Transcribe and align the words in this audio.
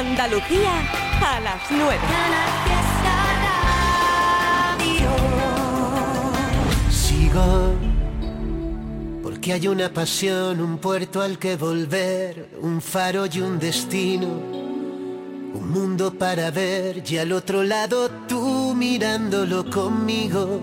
Andalucía 0.00 0.72
a 1.20 1.40
las 1.40 1.60
9. 1.70 1.98
Sigo 6.90 7.74
porque 9.22 9.52
hay 9.52 9.68
una 9.68 9.92
pasión, 9.92 10.62
un 10.62 10.78
puerto 10.78 11.20
al 11.20 11.38
que 11.38 11.56
volver, 11.56 12.48
un 12.62 12.80
faro 12.80 13.26
y 13.26 13.40
un 13.40 13.58
destino, 13.58 14.26
un 14.26 15.70
mundo 15.70 16.14
para 16.14 16.50
ver 16.50 17.02
y 17.06 17.18
al 17.18 17.32
otro 17.32 17.62
lado 17.62 18.08
tú 18.26 18.74
mirándolo 18.74 19.68
conmigo. 19.68 20.62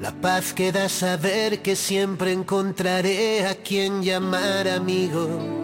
La 0.00 0.12
paz 0.12 0.54
que 0.54 0.72
da 0.72 0.88
saber 0.88 1.60
que 1.60 1.76
siempre 1.76 2.32
encontraré 2.32 3.46
a 3.46 3.56
quien 3.56 4.02
llamar 4.02 4.66
amigo. 4.66 5.63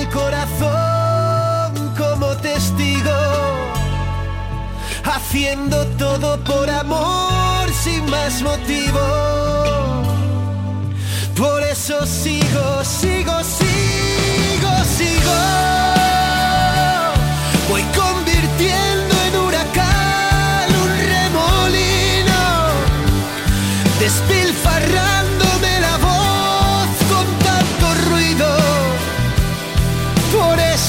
al 0.00 0.08
corazón 0.08 1.94
como 1.96 2.28
testigo, 2.36 3.18
haciendo 5.04 5.86
todo 5.98 6.38
por 6.44 6.68
amor 6.70 7.68
sin 7.82 8.08
más 8.08 8.40
motivo. 8.42 9.00
Por 11.36 11.62
eso 11.62 12.06
sigo, 12.06 12.84
sigo, 12.84 13.32
sigo, 13.44 14.72
sigo. 14.96 15.40
Voy 17.68 17.82
convirtiendo 18.02 19.14
en 19.26 19.36
huracán 19.36 20.68
un 20.82 20.90
remolino, 21.12 22.42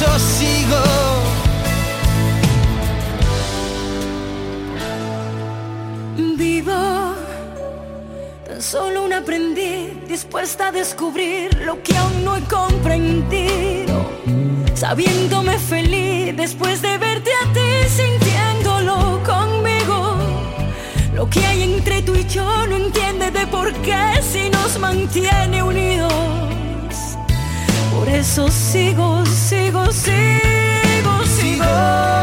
Sigo. 0.01 0.83
Vivo 6.37 6.71
tan 8.47 8.61
solo 8.61 9.03
un 9.03 9.13
aprendiz 9.13 10.07
dispuesta 10.07 10.67
a 10.67 10.71
descubrir 10.71 11.53
lo 11.61 11.83
que 11.83 11.95
aún 11.95 12.25
no 12.25 12.35
he 12.35 12.41
comprendido. 12.41 14.09
Sabiéndome 14.73 15.59
feliz 15.59 16.35
después 16.35 16.81
de 16.81 16.97
verte 16.97 17.29
a 17.43 17.53
ti, 17.53 17.87
sintiéndolo 17.87 19.21
conmigo. 19.23 20.17
Lo 21.13 21.29
que 21.29 21.45
hay 21.45 21.61
entre 21.61 22.01
tú 22.01 22.15
y 22.15 22.25
yo 22.25 22.67
no 22.67 22.75
entiende 22.75 23.29
de 23.29 23.45
por 23.47 23.71
qué 23.83 24.19
si 24.23 24.49
nos 24.49 24.79
mantiene 24.79 25.61
unidos. 25.61 26.40
Eso 28.13 28.49
sigo, 28.49 29.25
sigo, 29.25 29.91
sigo, 29.91 31.23
sigo 31.23 32.20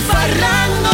farrando. 0.00 0.89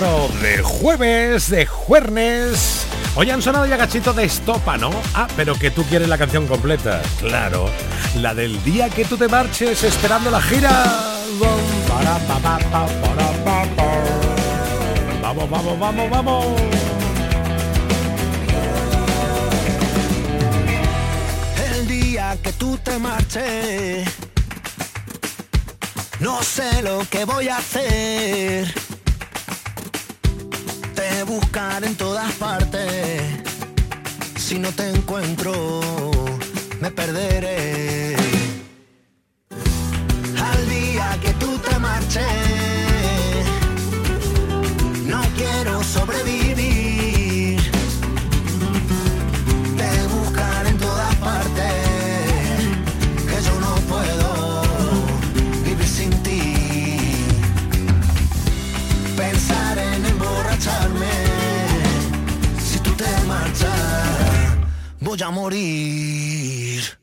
4 0.00 0.28
de 0.42 0.62
jueves, 0.62 1.50
de 1.50 1.66
jueves. 1.66 2.86
Hoy 3.16 3.30
han 3.30 3.42
sonado 3.42 3.66
ya 3.66 3.76
gachito 3.76 4.12
de 4.12 4.24
estopa, 4.24 4.76
¿no? 4.76 4.90
Ah, 5.12 5.26
pero 5.34 5.56
que 5.56 5.72
tú 5.72 5.82
quieres 5.84 6.08
la 6.08 6.16
canción 6.16 6.46
completa. 6.46 7.02
Claro, 7.18 7.68
la 8.14 8.32
del 8.32 8.62
día 8.62 8.88
que 8.90 9.04
tú 9.04 9.16
te 9.16 9.26
marches 9.26 9.82
esperando 9.82 10.30
la 10.30 10.40
gira. 10.40 10.84
Vamos, 15.20 15.50
vamos, 15.50 15.80
vamos, 15.80 16.10
vamos. 16.10 16.46
El 21.72 21.88
día 21.88 22.36
que 22.40 22.52
tú 22.52 22.78
te 22.84 22.98
marches, 23.00 24.08
no 26.20 26.40
sé 26.44 26.82
lo 26.82 27.00
que 27.10 27.24
voy 27.24 27.48
a 27.48 27.56
hacer. 27.56 28.87
Te 30.98 31.22
buscar 31.22 31.84
en 31.84 31.94
todas 31.94 32.32
partes. 32.32 33.22
Si 34.36 34.58
no 34.58 34.72
te 34.72 34.90
encuentro, 34.90 35.52
me 36.80 36.90
perderé. 36.90 38.16
Al 40.50 40.68
día 40.68 41.16
que 41.22 41.32
tú 41.34 41.56
te 41.58 41.78
marches, 41.78 42.47
a 65.22 65.30
morir. 65.30 66.97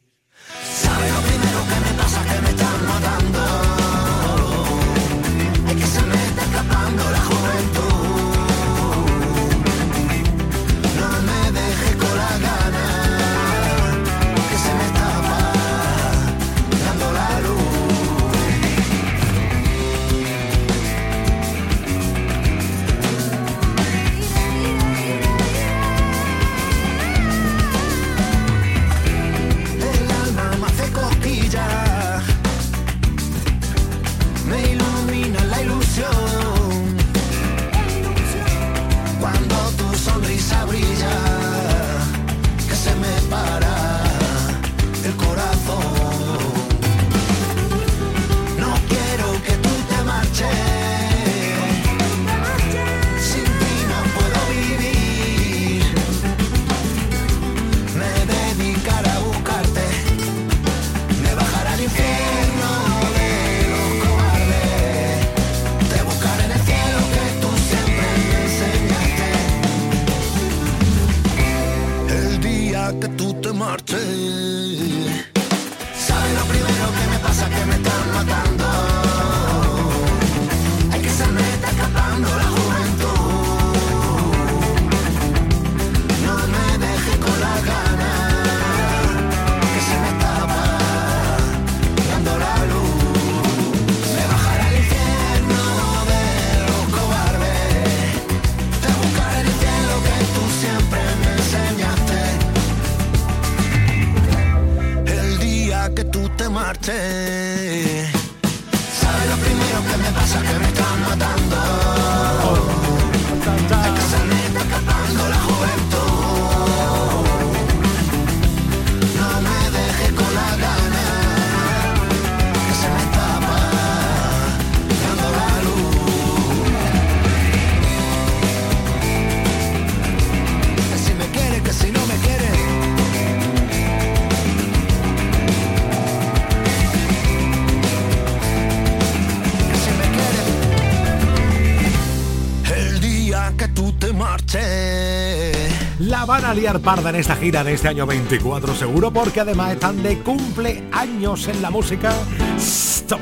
Van 146.25 146.43
a 146.43 146.55
liar 146.55 146.79
parda 146.79 147.11
en 147.11 147.17
esta 147.17 147.35
gira 147.35 147.63
de 147.63 147.73
este 147.73 147.87
año 147.87 148.07
24 148.07 148.73
seguro 148.73 149.11
porque 149.11 149.41
además 149.41 149.73
están 149.73 150.01
de 150.01 150.17
cumpleaños 150.19 151.47
en 151.47 151.61
la 151.61 151.69
música. 151.69 152.13
Stop. 152.57 153.21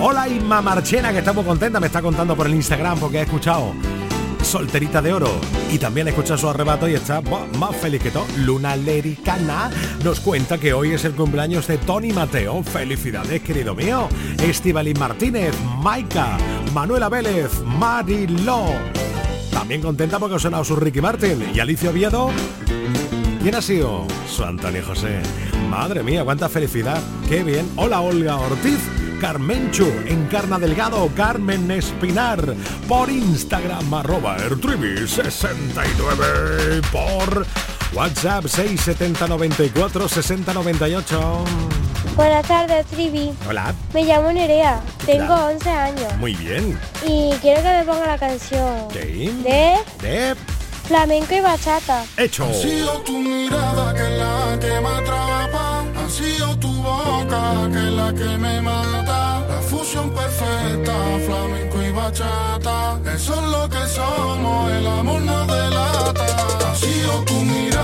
Hola 0.00 0.28
Inma 0.28 0.62
Marchena 0.62 1.10
que 1.10 1.18
estamos 1.18 1.44
contenta, 1.44 1.80
me 1.80 1.88
está 1.88 2.00
contando 2.00 2.36
por 2.36 2.46
el 2.46 2.54
Instagram 2.54 3.00
porque 3.00 3.18
ha 3.18 3.22
escuchado 3.22 3.74
Solterita 4.42 5.02
de 5.02 5.12
Oro 5.12 5.40
y 5.72 5.78
también 5.78 6.06
escucha 6.06 6.38
su 6.38 6.48
arrebato 6.48 6.88
y 6.88 6.94
está 6.94 7.20
más 7.58 7.74
feliz 7.74 8.00
que 8.00 8.12
todo. 8.12 8.26
Luna 8.38 8.76
Lericana 8.76 9.68
nos 10.04 10.20
cuenta 10.20 10.56
que 10.58 10.72
hoy 10.72 10.92
es 10.92 11.04
el 11.04 11.14
cumpleaños 11.14 11.66
de 11.66 11.78
Tony 11.78 12.12
Mateo. 12.12 12.62
Felicidades, 12.62 13.42
querido 13.42 13.74
mío. 13.74 14.08
Estivalín 14.40 14.98
Martínez, 15.00 15.52
Maika, 15.82 16.38
Manuela 16.72 17.08
Vélez, 17.08 17.60
Mariló. 17.64 18.97
También 19.68 19.82
contenta 19.82 20.18
porque 20.18 20.36
ha 20.36 20.38
sonado 20.38 20.64
su 20.64 20.76
Ricky 20.76 21.02
Martin 21.02 21.44
y 21.54 21.60
Alicia 21.60 21.90
Oviedo. 21.90 22.30
¿Quién 23.42 23.54
ha 23.54 23.60
sido? 23.60 24.06
Su 24.26 24.42
Antonio 24.42 24.82
José. 24.82 25.20
Madre 25.68 26.02
mía, 26.02 26.24
cuánta 26.24 26.48
felicidad. 26.48 27.02
Qué 27.28 27.44
bien. 27.44 27.68
Hola 27.76 28.00
Olga 28.00 28.36
Ortiz. 28.36 28.80
Carmenchu, 29.20 29.84
Encarna 30.06 30.58
Delgado, 30.58 31.10
Carmen 31.14 31.70
Espinar, 31.70 32.54
por 32.88 33.10
Instagram 33.10 33.92
arroba 33.92 34.38
ertrivi69, 34.38 36.80
por 36.90 37.44
WhatsApp 37.92 38.46
670 38.46 39.28
94 39.28 40.08
60 40.08 40.54
98. 40.54 41.44
Buenas 42.18 42.48
tardes, 42.48 42.84
Trivi. 42.86 43.30
Hola, 43.48 43.72
Me 43.94 44.02
llamo 44.02 44.32
Nerea, 44.32 44.80
tengo 45.06 45.26
Claro. 45.26 45.46
11 45.54 45.70
años 45.70 46.16
muy 46.18 46.34
bien. 46.34 46.76
y 47.06 47.30
quiero 47.40 47.62
que 47.62 47.68
me 47.68 47.84
ponga 47.84 48.06
la 48.08 48.18
canción 48.18 48.88
Sí. 48.92 49.28
de 49.44 49.76
De 50.02 50.34
flamenco 50.88 51.32
y 51.32 51.40
bachata. 51.40 52.04
hecho. 52.16 52.44
Ha 52.44 52.54
sido 52.54 52.92
tu 53.02 53.16
mirada 53.18 53.94
que 53.94 54.02
es 54.02 54.18
la 54.18 54.58
que 54.58 54.80
me 54.80 54.88
atrapa, 54.88 55.84
ha 55.96 56.10
sido 56.10 56.58
tu 56.58 56.72
boca 56.82 57.68
que 57.72 57.78
es 57.78 57.92
la 58.00 58.12
que 58.12 58.36
me 58.36 58.60
mata, 58.62 59.40
la 59.48 59.60
fusión 59.70 60.10
perfecta, 60.10 60.94
flamenco 61.24 61.80
y 61.82 61.90
bachata, 61.92 62.98
eso 63.14 63.34
es 63.34 63.42
lo 63.42 63.68
que 63.68 63.86
somos, 63.94 64.72
el 64.72 64.86
amor 64.88 65.20
nos 65.22 65.46
delata. 65.46 66.26
Ha 66.68 66.74
sido 66.74 67.12
tu 67.24 67.34
mirada 67.34 67.77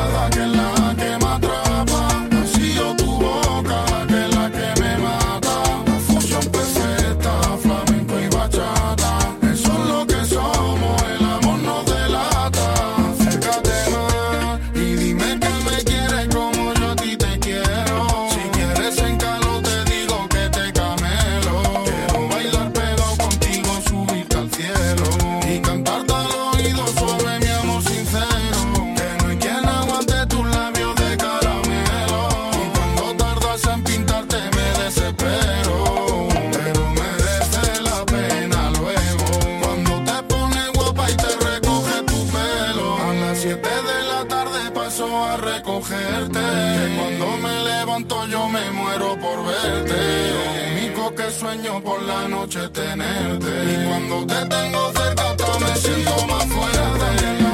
que 51.24 51.30
sueño 51.30 51.80
por 51.82 52.02
la 52.02 52.28
noche 52.28 52.68
tenerte. 52.68 53.48
Y 53.72 53.88
cuando 53.88 54.26
te 54.26 54.46
tengo 54.46 54.92
cerca 54.92 55.34
me 55.60 55.76
siento 55.76 56.26
más 56.26 56.44
fuerte. 56.46 57.53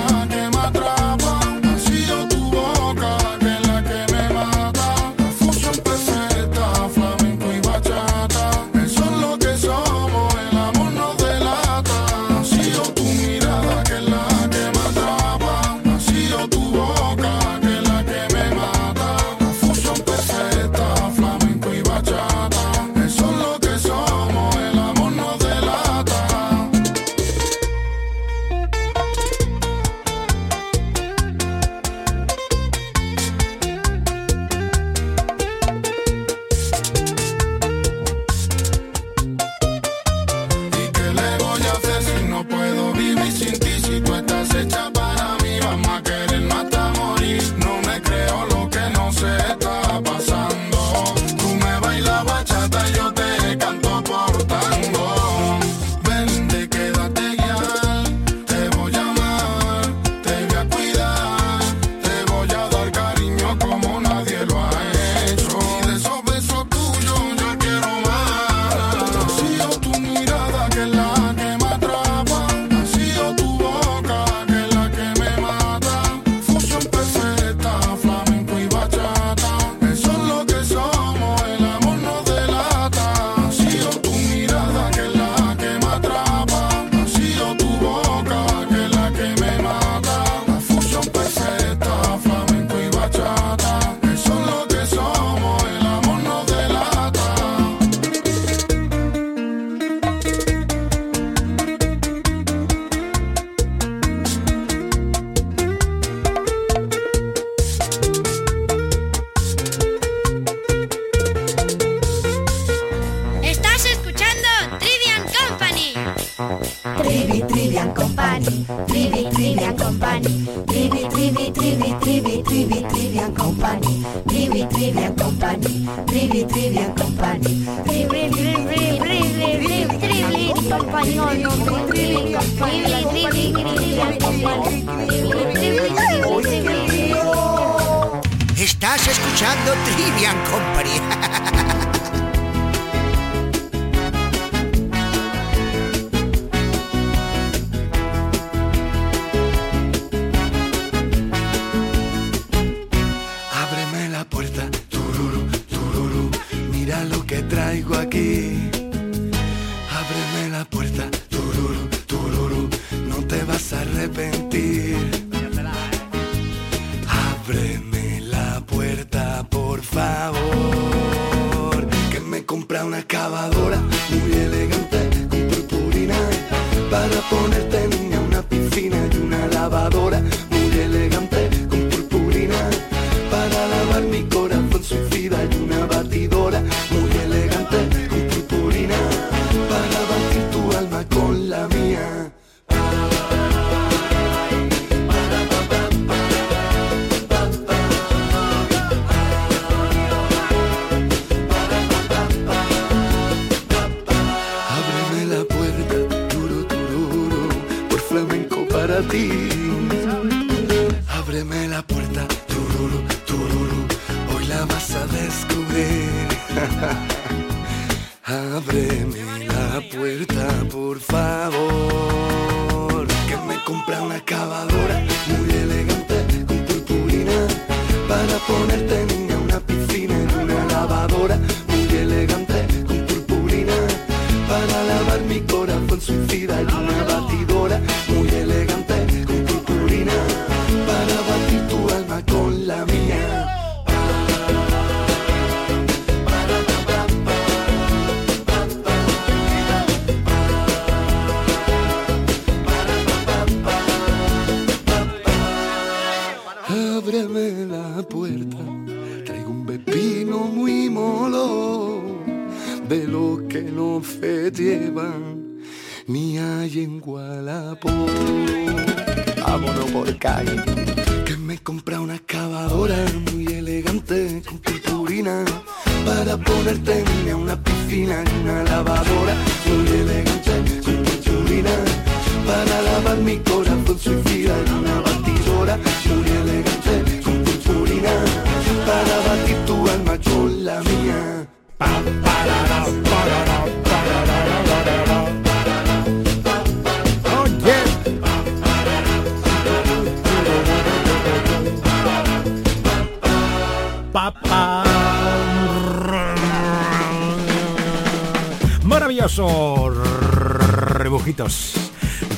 Maravilloso. 309.11 309.91
Rebujitos. 309.91 311.75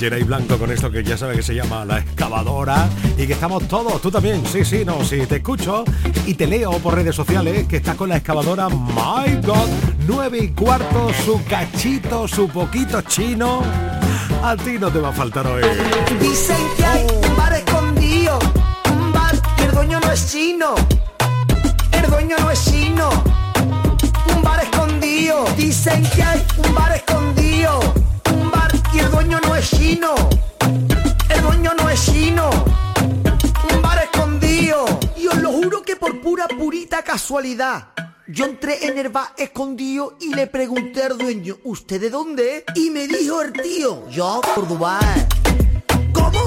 Geray 0.01 0.23
Blanco 0.23 0.57
con 0.57 0.71
esto 0.71 0.91
que 0.91 1.05
ya 1.05 1.19
sabe 1.19 1.37
que 1.37 1.43
se 1.43 1.55
llama 1.55 1.85
la 1.85 1.99
excavadora 1.99 2.89
y 3.19 3.27
que 3.27 3.35
estamos 3.35 3.69
todos, 3.69 4.01
tú 4.01 4.11
también, 4.11 4.43
sí, 4.47 4.65
sí, 4.65 4.83
no, 4.83 5.05
sí, 5.05 5.27
te 5.27 5.37
escucho 5.37 5.85
y 6.27 6.33
te 6.33 6.47
leo 6.47 6.73
por 6.79 6.95
redes 6.95 7.15
sociales 7.15 7.67
que 7.69 7.77
estás 7.77 7.95
con 7.95 8.09
la 8.09 8.17
excavadora, 8.17 8.71
my 8.71 9.37
god, 9.45 9.69
nueve 10.07 10.39
y 10.45 10.49
cuarto, 10.49 11.11
su 11.27 11.45
cachito, 11.45 12.27
su 12.27 12.49
poquito 12.49 13.03
chino, 13.03 13.63
a 14.43 14.57
ti 14.57 14.79
no 14.81 14.91
te 14.91 14.99
va 14.99 15.11
a 15.11 15.13
faltar 15.13 15.47
hoy. 15.47 15.63
Dicen 16.21 16.57
que 16.79 16.85
hay 16.87 17.07
un 17.23 17.37
bar 17.37 17.53
escondido, 17.53 18.39
un 18.91 19.13
bar 19.13 19.35
y 19.59 19.63
el 19.63 19.73
dueño 19.73 20.01
no 20.01 20.11
es 20.11 20.33
chino. 20.33 20.75
El 21.93 22.11
dueño 22.11 22.37
no 22.41 22.51
es 22.51 22.65
chino. 22.65 22.82
Dicen 25.57 26.03
que 26.15 26.23
hay 26.23 26.45
un 26.57 26.75
bar 26.75 26.97
escondido, 26.97 27.81
un 28.33 28.51
bar 28.51 28.71
y 28.93 28.99
el 28.99 29.11
dueño 29.11 29.39
no 29.47 29.55
es 29.55 29.71
chino. 29.71 30.15
El 31.29 31.43
dueño 31.43 31.73
no 31.77 31.89
es 31.91 32.05
chino. 32.05 32.51
Un 33.73 33.83
bar 33.83 34.03
escondido. 34.03 34.85
Y 35.17 35.27
os 35.27 35.37
lo 35.37 35.53
juro 35.53 35.83
que 35.83 35.97
por 35.97 36.21
pura 36.21 36.47
purita 36.49 37.03
casualidad. 37.03 37.89
Yo 38.29 38.47
entré 38.47 38.87
en 38.87 38.99
el 38.99 39.09
bar 39.09 39.35
escondido 39.37 40.17
y 40.21 40.35
le 40.35 40.47
pregunté 40.47 41.03
al 41.03 41.19
dueño, 41.19 41.57
¿usted 41.65 42.01
de 42.01 42.11
dónde? 42.11 42.65
Y 42.75 42.91
me 42.91 43.07
dijo 43.07 43.43
el 43.43 43.53
tío, 43.53 44.09
yo, 44.09 44.41
Cordobés. 44.55 45.27
¿Cómo? 46.13 46.41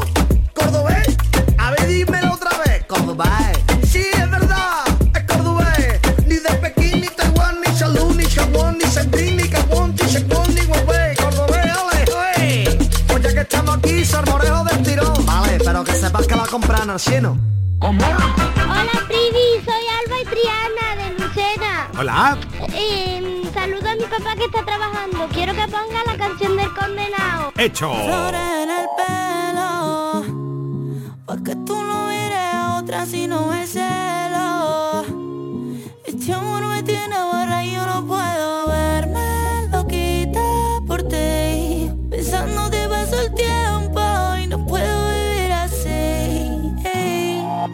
¿Cordobés? 0.54 1.18
A 1.58 1.72
ver, 1.72 1.88
dímelo 1.88 2.34
otra 2.34 2.58
vez. 2.66 2.86
¿Cordobés? 2.86 3.65
Sepas 16.06 16.28
que 16.28 16.36
la 16.36 16.46
compran 16.46 16.90
al 16.90 17.00
cielo. 17.00 17.36
Hola, 17.82 18.96
Trivi, 19.08 19.48
soy 19.66 19.86
Alba 20.00 20.22
y 20.22 20.26
Triana 20.26 20.86
de 21.00 21.08
Lucena. 21.20 21.74
Hola. 21.98 22.38
Eh, 22.74 23.42
saludo 23.54 23.90
a 23.90 23.96
mi 23.96 24.04
papá 24.04 24.36
que 24.36 24.46
está 24.46 24.64
trabajando. 24.64 25.28
Quiero 25.34 25.54
que 25.54 25.64
ponga 25.64 26.04
la 26.06 26.16
canción 26.16 26.58
del 26.58 26.72
condenado. 26.74 27.52
Hecho. 27.58 27.92
Flores 27.92 28.50
en 28.64 28.70
el 28.70 28.88
pelo, 29.00 30.26
pa' 31.26 31.38
que 31.44 31.56
tú 31.66 31.76
no 31.76 32.08
mires 32.08 32.54
a 32.54 32.78
otra 32.80 33.06
si 33.08 33.28
no 33.28 33.52
es 33.56 33.72
celo. 33.72 35.06
Este 36.06 36.34
amor 36.34 36.68
me 36.68 36.84
tiene 36.84 37.16
barra 37.18 37.64
y 37.66 37.74
yo 37.74 37.84
no 37.84 38.06
puedo 38.06 38.68
verme 38.68 38.85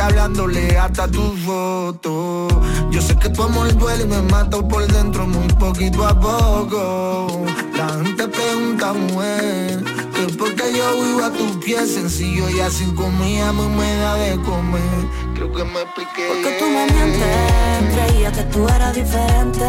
hablándole 0.00 0.76
hasta 0.78 1.06
tu 1.08 1.22
foto. 1.46 2.48
Yo 2.90 3.00
sé 3.00 3.16
que 3.16 3.28
tu 3.28 3.42
amor 3.42 3.72
duele 3.76 4.04
y 4.04 4.06
me 4.06 4.22
mata 4.22 4.58
por 4.60 4.86
dentro 4.86 5.26
muy 5.26 5.48
poquito 5.54 6.04
a 6.04 6.18
poco. 6.18 7.44
La 7.76 7.88
gente 8.04 8.28
pregunta, 8.28 8.92
mujer, 8.92 9.82
que 10.14 10.32
porque 10.36 10.64
yo 10.76 11.02
vivo 11.02 11.24
a 11.24 11.30
tus 11.30 11.64
pies 11.64 11.94
sencillo 11.94 12.50
y 12.50 12.60
así 12.60 12.84
comida 12.94 13.52
me 13.52 13.96
da 13.96 14.14
de 14.14 14.40
comer. 14.42 15.30
Creo 15.34 15.52
que 15.52 15.64
me 15.64 15.80
expliqué. 15.80 16.26
Porque 16.28 16.56
tú 16.58 16.66
me 16.66 16.86
mientes, 16.92 17.94
creía 17.94 18.32
que 18.32 18.42
tú 18.52 18.68
eras 18.68 18.94
diferente. 18.94 19.64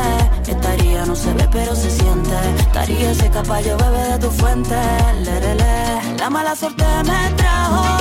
Estaría 0.47 1.05
no 1.05 1.15
se 1.15 1.33
ve 1.33 1.47
pero 1.51 1.75
se 1.75 1.89
siente. 1.89 2.35
Estaría 2.59 3.11
ese 3.11 3.31
yo 3.65 3.77
bebe 3.77 4.03
de 4.11 4.19
tu 4.19 4.29
fuente. 4.31 4.75
Lerele. 5.23 6.17
La 6.17 6.29
mala 6.29 6.55
suerte 6.55 6.83
me 7.03 7.33
trajo, 7.35 8.00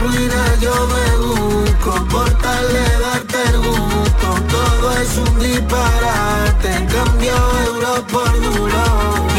ruina 0.00 0.42
yo 0.60 0.74
me 0.92 1.06
busco. 1.24 1.92
Por 2.08 2.30
tal 2.38 2.66
de 2.72 2.88
darte 3.04 3.38
el 3.50 3.58
gusto. 3.58 4.28
Todo 4.54 4.92
es 5.02 5.16
un 5.18 5.38
disparate. 5.38 6.86
Cambio 6.94 7.34
euro 7.66 8.06
por 8.12 8.32
duro. 8.40 8.84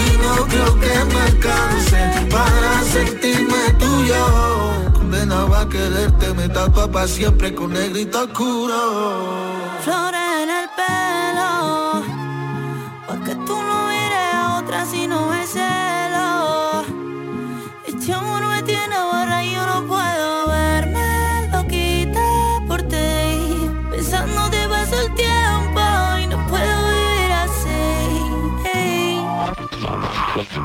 Y 0.06 0.18
no 0.24 0.46
creo 0.48 0.80
que 0.80 1.14
me 1.14 1.22
alcance 1.22 2.00
Para 2.30 2.84
sentirme 2.84 3.74
tuyo. 3.80 4.24
Condenado 4.94 5.56
a 5.56 5.70
quererte 5.70 6.34
me 6.34 6.48
tapa 6.50 6.90
pa' 6.90 7.08
siempre 7.08 7.54
con 7.54 7.74
negrito 7.74 8.24
oscuro 8.24 9.42
Todo 30.52 30.62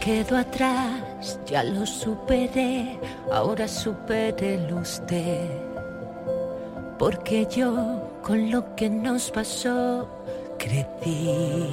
quedó 0.00 0.38
atrás, 0.38 1.38
ya 1.46 1.62
lo 1.62 1.86
superé, 1.86 2.98
ahora 3.30 3.68
supérelo 3.68 4.78
usted. 4.78 5.48
Porque 6.98 7.46
yo 7.46 8.10
con 8.22 8.50
lo 8.50 8.74
que 8.74 8.90
nos 8.90 9.30
pasó 9.30 10.08
crecí. 10.58 11.72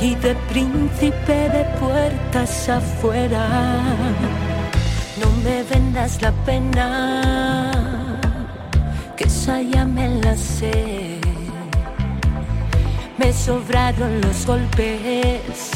y 0.00 0.14
de 0.16 0.34
príncipe 0.50 1.48
de 1.48 1.64
puertas 1.80 2.68
afuera. 2.68 3.80
No 5.20 5.30
me 5.42 5.62
vendas 5.62 6.20
la 6.20 6.32
pena, 6.44 7.22
que 9.16 9.24
esa 9.24 9.62
ya 9.62 9.84
me 9.84 10.08
la 10.20 10.36
sé. 10.36 11.18
Me 13.18 13.32
sobraron 13.32 14.20
los 14.20 14.46
golpes, 14.46 15.75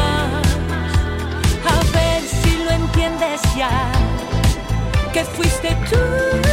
A 2.91 2.97
ver 2.97 3.03
si 3.03 3.03
lo 3.03 3.13
entiendes 3.15 3.41
ya, 3.55 3.91
que 5.13 5.23
fuiste 5.23 5.75
tú. 5.89 6.50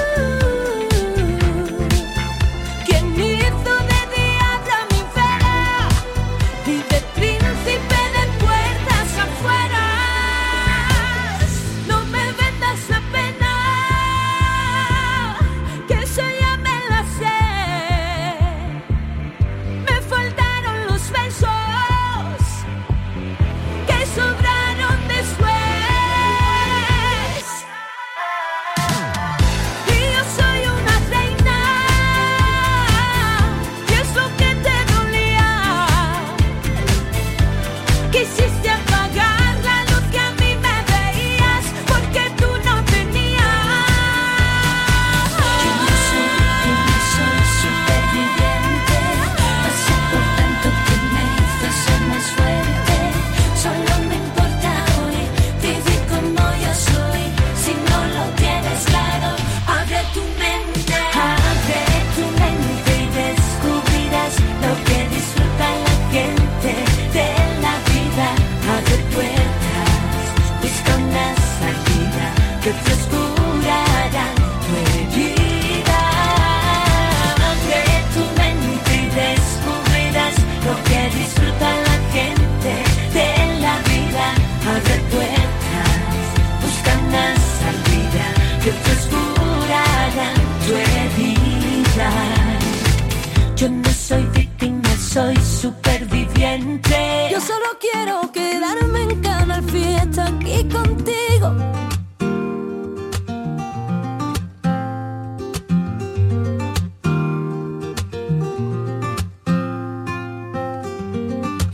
Solo 97.41 97.79
quiero 97.81 98.33
quedarme 98.33 99.05
en 99.05 99.21
Canal 99.21 99.63
Fiesta 99.63 100.27
aquí 100.27 100.65
contigo. 100.69 101.55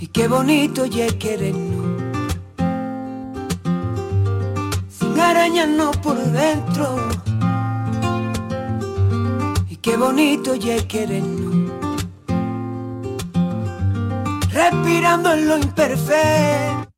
Y 0.00 0.06
qué 0.08 0.28
bonito 0.28 0.84
ya 0.84 1.06
querernos. 1.18 2.02
Sin 4.90 5.18
arañarnos 5.18 5.96
por 5.96 6.16
dentro. 6.16 7.08
Y 9.70 9.76
qué 9.76 9.96
bonito 9.96 10.54
ya 10.56 10.76
querernos. 10.86 11.33
Respirando 14.74 15.32
en 15.32 15.48
lo 15.48 15.58
imperfecto. 15.58 16.90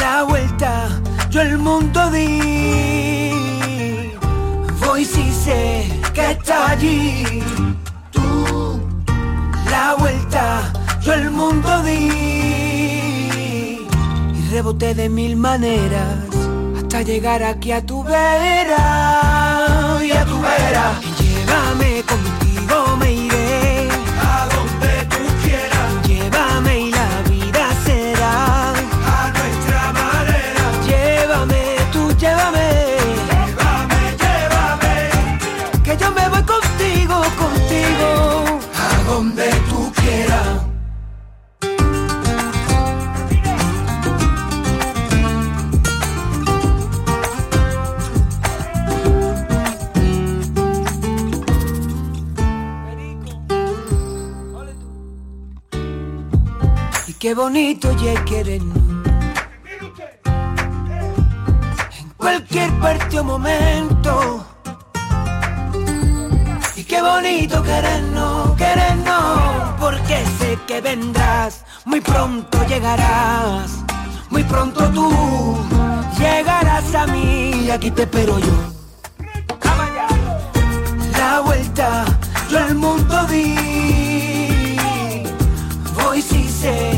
La 0.00 0.24
vuelta, 0.28 0.88
yo 1.30 1.40
el 1.40 1.58
mundo 1.58 2.10
di. 2.10 3.30
Voy 4.84 5.04
si 5.04 5.32
sé 5.32 5.88
que 6.12 6.32
está 6.32 6.70
allí. 6.70 7.42
Tú 8.12 8.80
la 9.70 9.94
vuelta, 9.98 10.72
yo 11.00 11.12
el 11.14 11.30
mundo 11.30 11.82
di 11.82 12.08
y 14.34 14.48
reboté 14.50 14.94
de 14.94 15.08
mil 15.08 15.36
maneras 15.36 16.18
hasta 16.76 17.02
llegar 17.02 17.42
aquí 17.42 17.72
a 17.72 17.84
tu 17.84 18.04
vera 18.04 19.98
y 20.04 20.10
a 20.10 20.24
tu 20.24 20.40
vera. 20.40 21.00
Llévame 21.18 22.02
contigo, 22.04 22.96
me 22.98 23.12
iré 23.12 23.47
qué 57.28 57.34
bonito 57.34 57.92
ya 57.92 58.24
querernos. 58.24 58.78
En 62.00 62.08
cualquier 62.16 62.70
parte 62.80 63.20
o 63.20 63.24
momento. 63.24 64.46
Y 66.74 66.84
qué 66.84 67.02
bonito 67.02 67.62
querernos, 67.62 68.56
querernos. 68.56 69.74
Porque 69.78 70.24
sé 70.38 70.58
que 70.66 70.80
vendrás, 70.80 71.66
muy 71.84 72.00
pronto 72.00 72.64
llegarás. 72.66 73.72
Muy 74.30 74.44
pronto 74.44 74.88
tú 74.88 75.10
llegarás 76.18 76.94
a 76.94 77.06
mí 77.08 77.66
y 77.66 77.70
aquí 77.70 77.90
te 77.90 78.04
espero 78.04 78.38
yo. 78.38 78.56
La 81.18 81.40
vuelta, 81.40 82.06
yo 82.50 82.58
el 82.58 82.74
mundo 82.74 83.26
di. 83.26 84.78
Voy 85.94 86.22
si 86.22 86.48
sé 86.48 86.97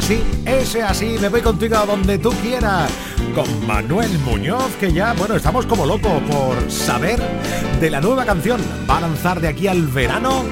así, 0.00 0.22
eso 0.46 0.78
es 0.78 0.84
así, 0.84 1.16
me 1.20 1.28
voy 1.28 1.42
contigo 1.42 1.76
a 1.76 1.84
donde 1.84 2.16
tú 2.16 2.30
quieras. 2.42 2.90
Con 3.34 3.66
Manuel 3.66 4.10
Muñoz, 4.20 4.74
que 4.80 4.90
ya, 4.90 5.12
bueno, 5.12 5.36
estamos 5.36 5.66
como 5.66 5.84
locos 5.84 6.22
por 6.30 6.70
saber 6.70 7.20
de 7.78 7.90
la 7.90 8.00
nueva 8.00 8.24
canción. 8.24 8.62
Va 8.88 8.96
a 8.96 9.00
lanzar 9.02 9.42
de 9.42 9.48
aquí 9.48 9.68
al 9.68 9.86
verano 9.88 10.44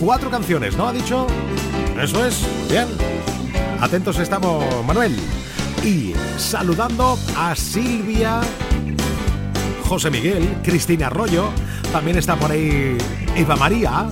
cuatro 0.00 0.30
canciones, 0.30 0.76
¿no? 0.76 0.88
¿Ha 0.88 0.92
dicho? 0.92 1.28
Eso 2.00 2.26
es, 2.26 2.44
bien. 2.68 2.88
Atentos 3.80 4.18
estamos, 4.18 4.64
Manuel. 4.84 5.16
Y 5.84 6.12
saludando 6.36 7.16
a 7.36 7.54
Silvia, 7.54 8.40
José 9.84 10.10
Miguel, 10.10 10.56
Cristina 10.64 11.06
Arroyo, 11.06 11.50
también 11.92 12.18
está 12.18 12.34
por 12.34 12.50
ahí 12.50 12.98
Eva 13.36 13.54
María, 13.54 14.08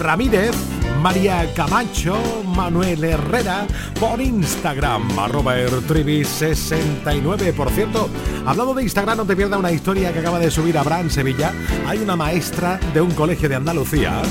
Ramírez, 0.00 0.56
María 1.04 1.52
Camacho, 1.52 2.16
Manuel 2.46 3.04
Herrera, 3.04 3.66
por 4.00 4.22
Instagram, 4.22 5.18
arroba 5.18 5.54
ertribi69. 5.58 7.52
Por 7.52 7.70
cierto, 7.72 8.08
hablando 8.46 8.72
de 8.72 8.84
Instagram, 8.84 9.18
no 9.18 9.26
te 9.26 9.36
pierdas 9.36 9.58
una 9.58 9.70
historia 9.70 10.14
que 10.14 10.20
acaba 10.20 10.38
de 10.38 10.50
subir 10.50 10.78
Abraham 10.78 11.10
Sevilla. 11.10 11.52
Hay 11.86 11.98
una 11.98 12.16
maestra 12.16 12.80
de 12.94 13.02
un 13.02 13.10
colegio 13.10 13.50
de 13.50 13.54
Andalucía. 13.54 14.22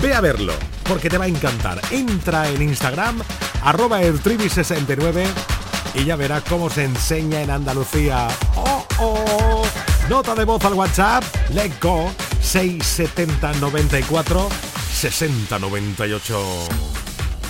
Ve 0.00 0.14
a 0.14 0.22
verlo, 0.22 0.54
porque 0.84 1.10
te 1.10 1.18
va 1.18 1.26
a 1.26 1.28
encantar. 1.28 1.82
Entra 1.90 2.48
en 2.48 2.62
Instagram, 2.62 3.20
arroba 3.62 4.00
ertribi69 4.00 5.26
y 5.96 6.06
ya 6.06 6.16
verás 6.16 6.44
cómo 6.48 6.70
se 6.70 6.84
enseña 6.84 7.42
en 7.42 7.50
Andalucía. 7.50 8.28
¡Oh, 8.56 8.86
oh! 9.00 9.62
Nota 10.08 10.34
de 10.34 10.44
voz 10.46 10.64
al 10.64 10.72
WhatsApp, 10.72 11.24
let 11.52 11.72
go, 11.82 12.10
670 12.40 13.52
94 13.60 14.73
60 15.10 15.58
98. 15.58 16.34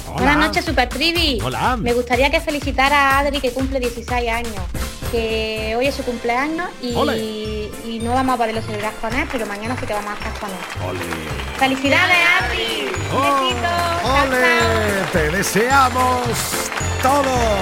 Hola. 0.08 0.14
Buenas 0.14 0.38
noches, 0.38 0.64
Super 0.64 0.88
Trivi. 0.88 1.38
Hola. 1.40 1.76
Me 1.76 1.92
gustaría 1.92 2.28
que 2.28 2.40
felicitara 2.40 3.10
a 3.10 3.18
Adri 3.20 3.40
que 3.40 3.52
cumple 3.52 3.78
16 3.78 4.28
años. 4.28 4.60
Que 5.12 5.76
hoy 5.78 5.86
es 5.86 5.94
su 5.94 6.02
cumpleaños 6.02 6.68
y, 6.82 6.96
Ole. 6.96 7.16
y 7.16 8.00
no 8.02 8.12
vamos 8.12 8.34
a 8.34 8.38
poderlo 8.38 8.60
celebrar 8.60 8.92
con 8.94 9.14
él, 9.14 9.28
pero 9.30 9.46
mañana 9.46 9.76
sí 9.78 9.86
que 9.86 9.92
vamos 9.92 10.10
a 10.10 10.14
estar 10.14 10.32
con 10.40 10.50
él. 10.50 10.56
Ole. 10.88 10.98
¡Felicidades, 11.56 12.16
Adri! 12.40 12.88
Oh, 13.14 14.24
¡Ole! 14.24 15.04
Te 15.12 15.30
deseamos 15.30 16.26
todos. 17.02 17.60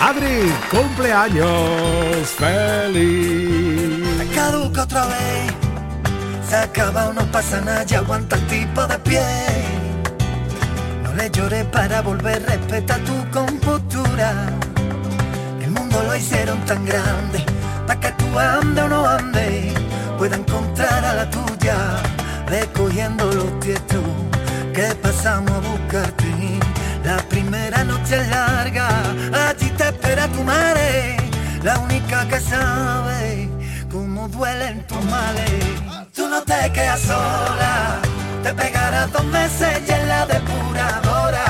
Adri, 0.00 0.52
cumpleaños 0.72 2.28
feliz. 2.36 4.02
caduca 4.34 4.82
otra 4.82 5.06
vez. 5.06 5.67
Se 6.48 6.56
acaba, 6.56 7.12
no 7.12 7.30
pasa 7.30 7.60
nada, 7.60 7.84
ya 7.84 7.98
aguanta 7.98 8.36
el 8.36 8.46
tipo 8.46 8.86
de 8.86 8.98
pie. 9.00 9.20
No 11.02 11.12
le 11.12 11.30
llores 11.30 11.66
para 11.66 12.00
volver, 12.00 12.42
respeta 12.42 12.96
tu 13.04 13.30
compostura. 13.30 14.32
El 15.60 15.70
mundo 15.72 16.02
lo 16.04 16.16
hicieron 16.16 16.58
tan 16.64 16.86
grande, 16.86 17.44
para 17.86 18.00
que 18.00 18.12
tú 18.12 18.38
ande 18.38 18.80
o 18.80 18.88
no 18.88 19.06
ande, 19.06 19.74
pueda 20.16 20.36
encontrar 20.36 21.04
a 21.04 21.14
la 21.16 21.28
tuya, 21.28 21.76
recogiendo 22.46 23.26
los 23.26 23.60
tiestos 23.60 24.04
que 24.72 24.94
pasamos 25.02 25.50
a 25.50 25.60
buscarte. 25.60 26.24
La 27.04 27.18
primera 27.28 27.84
noche 27.84 28.22
es 28.22 28.28
larga, 28.28 28.88
allí 29.48 29.68
te 29.76 29.84
espera 29.84 30.26
tu 30.28 30.42
madre, 30.44 31.18
la 31.62 31.78
única 31.78 32.26
que 32.26 32.40
sabe 32.40 33.50
cómo 33.90 34.28
duelen 34.28 34.86
tus 34.86 35.04
males. 35.04 35.87
Tú 36.18 36.26
no 36.26 36.42
te 36.42 36.72
quedas 36.72 37.00
sola, 37.02 38.00
te 38.42 38.52
pegarás 38.52 39.12
dos 39.12 39.24
meses 39.26 39.82
y 39.86 39.92
en 39.92 40.08
la 40.08 40.26
depuradora, 40.26 41.46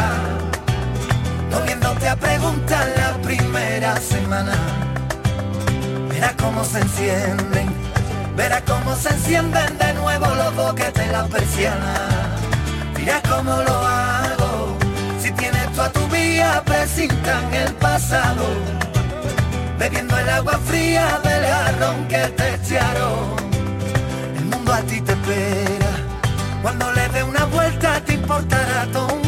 volviéndote 1.50 2.06
a 2.06 2.14
preguntar 2.14 2.86
la 2.98 3.14
primera 3.22 3.96
semana. 3.96 4.52
Verás 6.10 6.34
cómo 6.34 6.62
se 6.64 6.80
encienden, 6.80 7.74
verás 8.36 8.62
cómo 8.66 8.94
se 8.94 9.08
encienden 9.08 9.78
de 9.78 9.94
nuevo 9.94 10.26
los 10.34 10.54
boquetes 10.54 11.12
las 11.12 11.28
persianas. 11.28 12.00
Mira 12.94 13.22
cómo 13.26 13.56
lo 13.62 13.74
hago, 13.74 14.76
si 15.18 15.32
tienes 15.32 15.72
tú 15.72 15.80
a 15.80 15.90
tu 15.90 16.06
vía, 16.08 16.62
presintan 16.66 17.54
el 17.54 17.72
pasado, 17.76 18.44
bebiendo 19.78 20.14
el 20.18 20.28
agua 20.28 20.58
fría 20.66 21.18
del 21.24 21.46
jarrón 21.46 22.06
que 22.06 22.18
te 22.36 22.54
echaron. 22.56 23.47
A 24.70 24.82
ti 24.82 25.00
te 25.00 25.12
espera, 25.12 25.90
cuando 26.62 26.92
le 26.92 27.08
dé 27.08 27.24
una 27.24 27.44
vuelta 27.46 28.00
te 28.04 28.14
importará 28.14 28.86
todo 28.92 29.27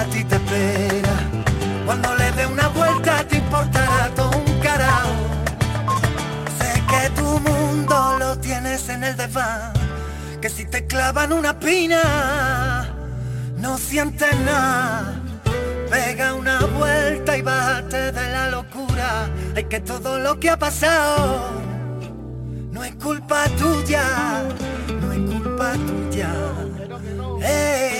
A 0.00 0.04
ti 0.04 0.24
te 0.24 0.36
espera, 0.36 1.16
cuando 1.84 2.16
le 2.16 2.32
dé 2.32 2.46
una 2.46 2.68
vuelta 2.68 3.22
te 3.28 3.36
importará 3.36 4.10
todo 4.16 4.30
un 4.30 4.60
carajo. 4.60 5.10
Sé 6.58 6.82
que 6.90 7.10
tu 7.20 7.28
mundo 7.40 8.16
lo 8.18 8.38
tienes 8.38 8.88
en 8.88 9.04
el 9.04 9.14
desván, 9.14 9.74
que 10.40 10.48
si 10.48 10.64
te 10.64 10.86
clavan 10.86 11.34
una 11.34 11.58
pina, 11.58 12.88
no 13.58 13.76
sientes 13.76 14.34
nada. 14.40 15.20
Pega 15.90 16.32
una 16.32 16.60
vuelta 16.78 17.36
y 17.36 17.42
bájate 17.42 18.12
de 18.12 18.30
la 18.32 18.50
locura. 18.50 19.28
Hay 19.54 19.64
que 19.64 19.80
todo 19.80 20.18
lo 20.18 20.40
que 20.40 20.48
ha 20.48 20.58
pasado 20.58 21.60
no 22.72 22.84
es 22.84 22.94
culpa 22.94 23.44
tuya, 23.58 24.02
no 24.88 25.12
es 25.12 25.18
culpa 25.30 25.72
tuya. 25.74 26.30
Ey, 27.42 27.99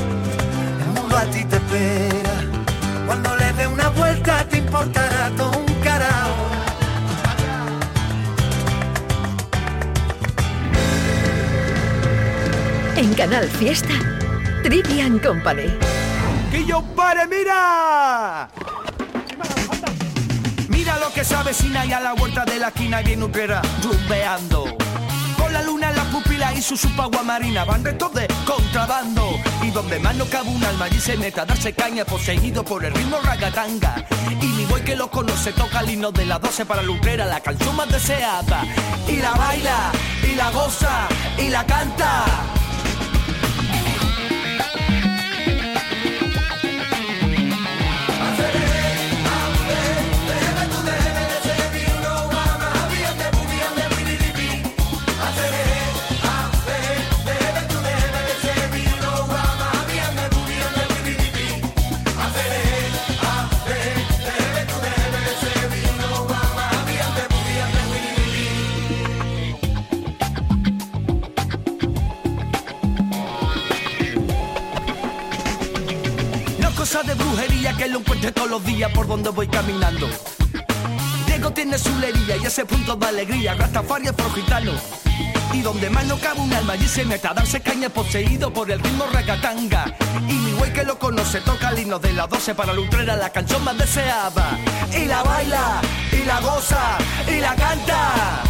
Mundo 1.11 1.27
a 1.27 1.29
ti 1.29 1.43
te 1.43 1.57
espera, 1.57 2.29
cuando 3.05 3.35
le 3.35 3.51
dé 3.51 3.67
una 3.67 3.89
vuelta 3.89 4.47
te 4.47 4.59
importará 4.59 5.29
todo 5.35 5.59
un 5.59 5.73
carajo. 5.83 6.47
En 12.95 13.13
Canal 13.13 13.49
Fiesta, 13.49 13.93
Trivian 14.63 15.19
Company. 15.19 15.77
¡Que 16.49 16.65
yo 16.65 16.81
pare, 16.95 17.27
mira! 17.27 18.47
Mira 20.69 20.97
lo 20.97 21.11
que 21.13 21.25
se 21.25 21.35
avecina 21.35 21.85
y 21.85 21.91
a 21.91 21.99
la 21.99 22.13
vuelta 22.13 22.45
de 22.45 22.57
la 22.57 22.69
esquina 22.69 23.01
viene 23.01 23.25
un 23.25 23.33
rumbeando. 23.33 24.77
La 25.51 25.63
luna 25.63 25.89
en 25.89 25.95
la 25.97 26.03
pupila 26.05 26.53
y 26.53 26.61
su 26.61 26.77
supagua 26.77 27.23
marina 27.23 27.65
van 27.65 27.83
restos 27.83 28.13
de 28.13 28.27
contrabando. 28.45 29.37
Y 29.63 29.71
donde 29.71 29.99
más 29.99 30.15
no 30.15 30.25
cabe 30.25 30.49
un 30.49 30.63
alma 30.63 30.87
y 30.89 30.99
se 30.99 31.17
meta 31.17 31.41
a 31.41 31.45
darse 31.45 31.73
caña 31.73 32.05
poseído 32.05 32.63
por 32.63 32.85
el 32.85 32.93
ritmo 32.93 33.17
ragatanga. 33.21 34.05
Y 34.29 34.45
mi 34.45 34.65
boy 34.65 34.81
que 34.81 34.95
lo 34.95 35.09
conoce 35.09 35.51
toca 35.51 35.81
el 35.81 35.89
himno 35.89 36.11
de 36.11 36.25
las 36.25 36.41
12 36.41 36.65
para 36.65 36.81
Lutrera, 36.81 37.25
la 37.25 37.41
canción 37.41 37.75
más 37.75 37.89
deseada. 37.89 38.63
Y 39.07 39.17
la 39.17 39.31
baila, 39.31 39.91
y 40.23 40.35
la 40.35 40.51
goza, 40.51 41.07
y 41.37 41.49
la 41.49 41.65
canta. 41.65 42.60
Lo 77.91 77.99
encuentre 77.99 78.31
todos 78.31 78.49
los 78.49 78.63
días 78.65 78.91
por 78.91 79.07
donde 79.07 79.29
voy 79.29 79.47
caminando. 79.47 80.07
Diego 81.25 81.51
tiene 81.51 81.77
su 81.77 81.93
lería 81.99 82.37
y 82.37 82.45
ese 82.45 82.65
punto 82.65 82.95
de 82.95 83.07
alegría, 83.07 83.53
Rastafari 83.55 84.07
es 84.07 84.13
por 84.13 84.33
gitano. 84.33 84.71
Y 85.53 85.61
donde 85.61 85.89
más 85.89 86.05
no 86.05 86.17
cabe 86.17 86.39
un 86.39 86.53
alma 86.53 86.77
y 86.77 86.87
se 86.87 87.03
meta 87.03 87.31
a 87.31 87.33
darse 87.33 87.59
caña 87.59 87.89
poseído 87.89 88.53
por 88.53 88.71
el 88.71 88.79
ritmo 88.79 89.05
ragatanga. 89.11 89.93
Y 90.27 90.33
mi 90.33 90.53
güey 90.53 90.71
que 90.71 90.83
lo 90.83 90.97
conoce 90.97 91.41
toca 91.41 91.69
el 91.69 91.79
himno 91.79 91.99
de 91.99 92.13
la 92.13 92.27
12 92.27 92.55
para 92.55 92.73
Lutrera, 92.73 93.17
la 93.17 93.29
canción 93.29 93.61
más 93.63 93.77
deseada. 93.77 94.57
Y 94.95 95.05
la 95.05 95.23
baila, 95.23 95.81
y 96.13 96.25
la 96.25 96.39
goza, 96.39 96.97
y 97.27 97.39
la 97.41 97.55
canta. 97.55 98.43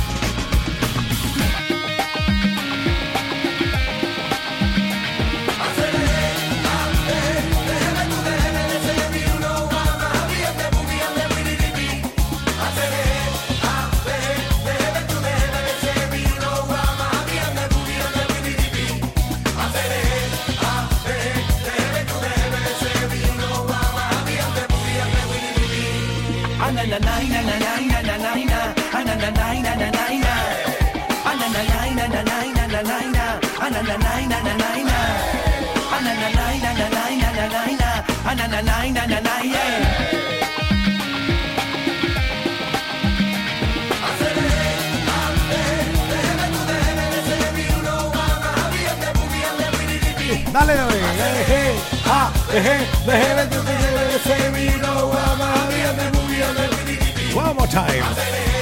Vida 55.70 55.94
de 55.94 56.12
movie, 56.12 56.38
de- 56.38 57.36
One 57.36 57.56
more 57.56 57.68
time. 57.68 58.61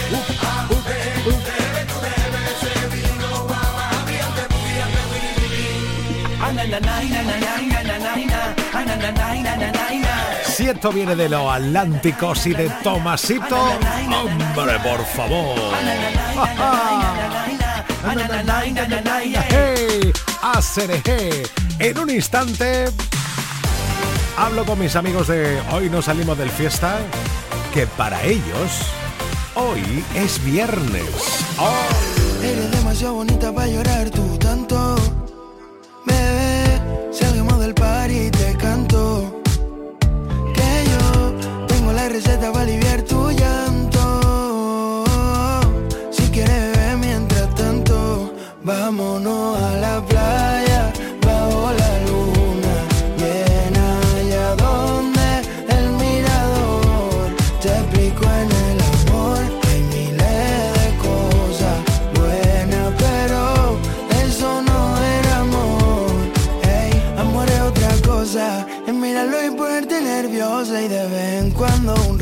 Si 10.45 10.67
esto 10.67 10.91
viene 10.91 11.15
de 11.15 11.29
los 11.29 11.51
Atlánticos 11.51 12.45
y 12.47 12.53
de 12.53 12.69
Tomasito, 12.83 13.55
hombre, 13.55 14.79
por 14.83 15.05
favor. 15.05 15.57
Hey. 19.49 20.11
En 21.79 21.97
un 21.97 22.09
instante 22.09 22.85
hablo 24.37 24.65
con 24.65 24.79
mis 24.79 24.95
amigos 24.95 25.27
de 25.27 25.61
Hoy 25.71 25.89
no 25.89 26.01
salimos 26.01 26.37
del 26.37 26.49
fiesta, 26.49 26.99
que 27.73 27.87
para 27.87 28.23
ellos 28.23 28.81
hoy 29.55 30.03
es 30.15 30.43
viernes. 30.43 31.05
Oh. 31.57 32.43
Eres 32.43 32.71
demasiado 32.71 33.15
bonita 33.15 33.53
para 33.53 33.67
llorar 33.67 34.09
tú 34.09 34.37
tanto. 34.37 34.98
Receta 42.09 42.51
para 42.51 42.63
aliviar 42.63 43.03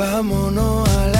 vámonos 0.00 0.88
a 0.88 1.08
la 1.08 1.19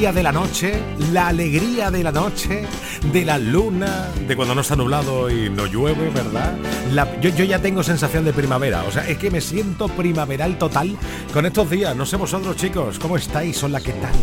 Magia 0.00 0.12
de 0.14 0.22
la 0.22 0.32
noche, 0.32 0.80
la 1.12 1.28
alegría 1.28 1.90
de 1.90 2.02
la 2.02 2.10
noche, 2.10 2.64
de 3.12 3.22
la 3.22 3.36
luna, 3.36 4.08
de 4.26 4.34
cuando 4.34 4.54
no 4.54 4.62
está 4.62 4.74
nublado 4.74 5.28
y 5.28 5.50
no 5.50 5.66
llueve, 5.66 6.08
¿verdad? 6.08 6.54
La- 6.94 7.20
yo, 7.20 7.28
yo 7.28 7.44
ya 7.44 7.58
tengo 7.58 7.82
sensación 7.82 8.24
de 8.24 8.32
primavera, 8.32 8.82
o 8.84 8.90
sea, 8.90 9.06
es 9.06 9.18
que 9.18 9.30
me 9.30 9.42
siento 9.42 9.88
primaveral 9.88 10.56
total 10.56 10.96
con 11.34 11.44
estos 11.44 11.68
días. 11.68 11.94
No 11.94 12.06
sé 12.06 12.16
vosotros, 12.16 12.56
chicos, 12.56 12.98
¿cómo 12.98 13.18
estáis? 13.18 13.62
Hola, 13.62 13.78
¿qué 13.82 13.92
tal? 13.92 14.14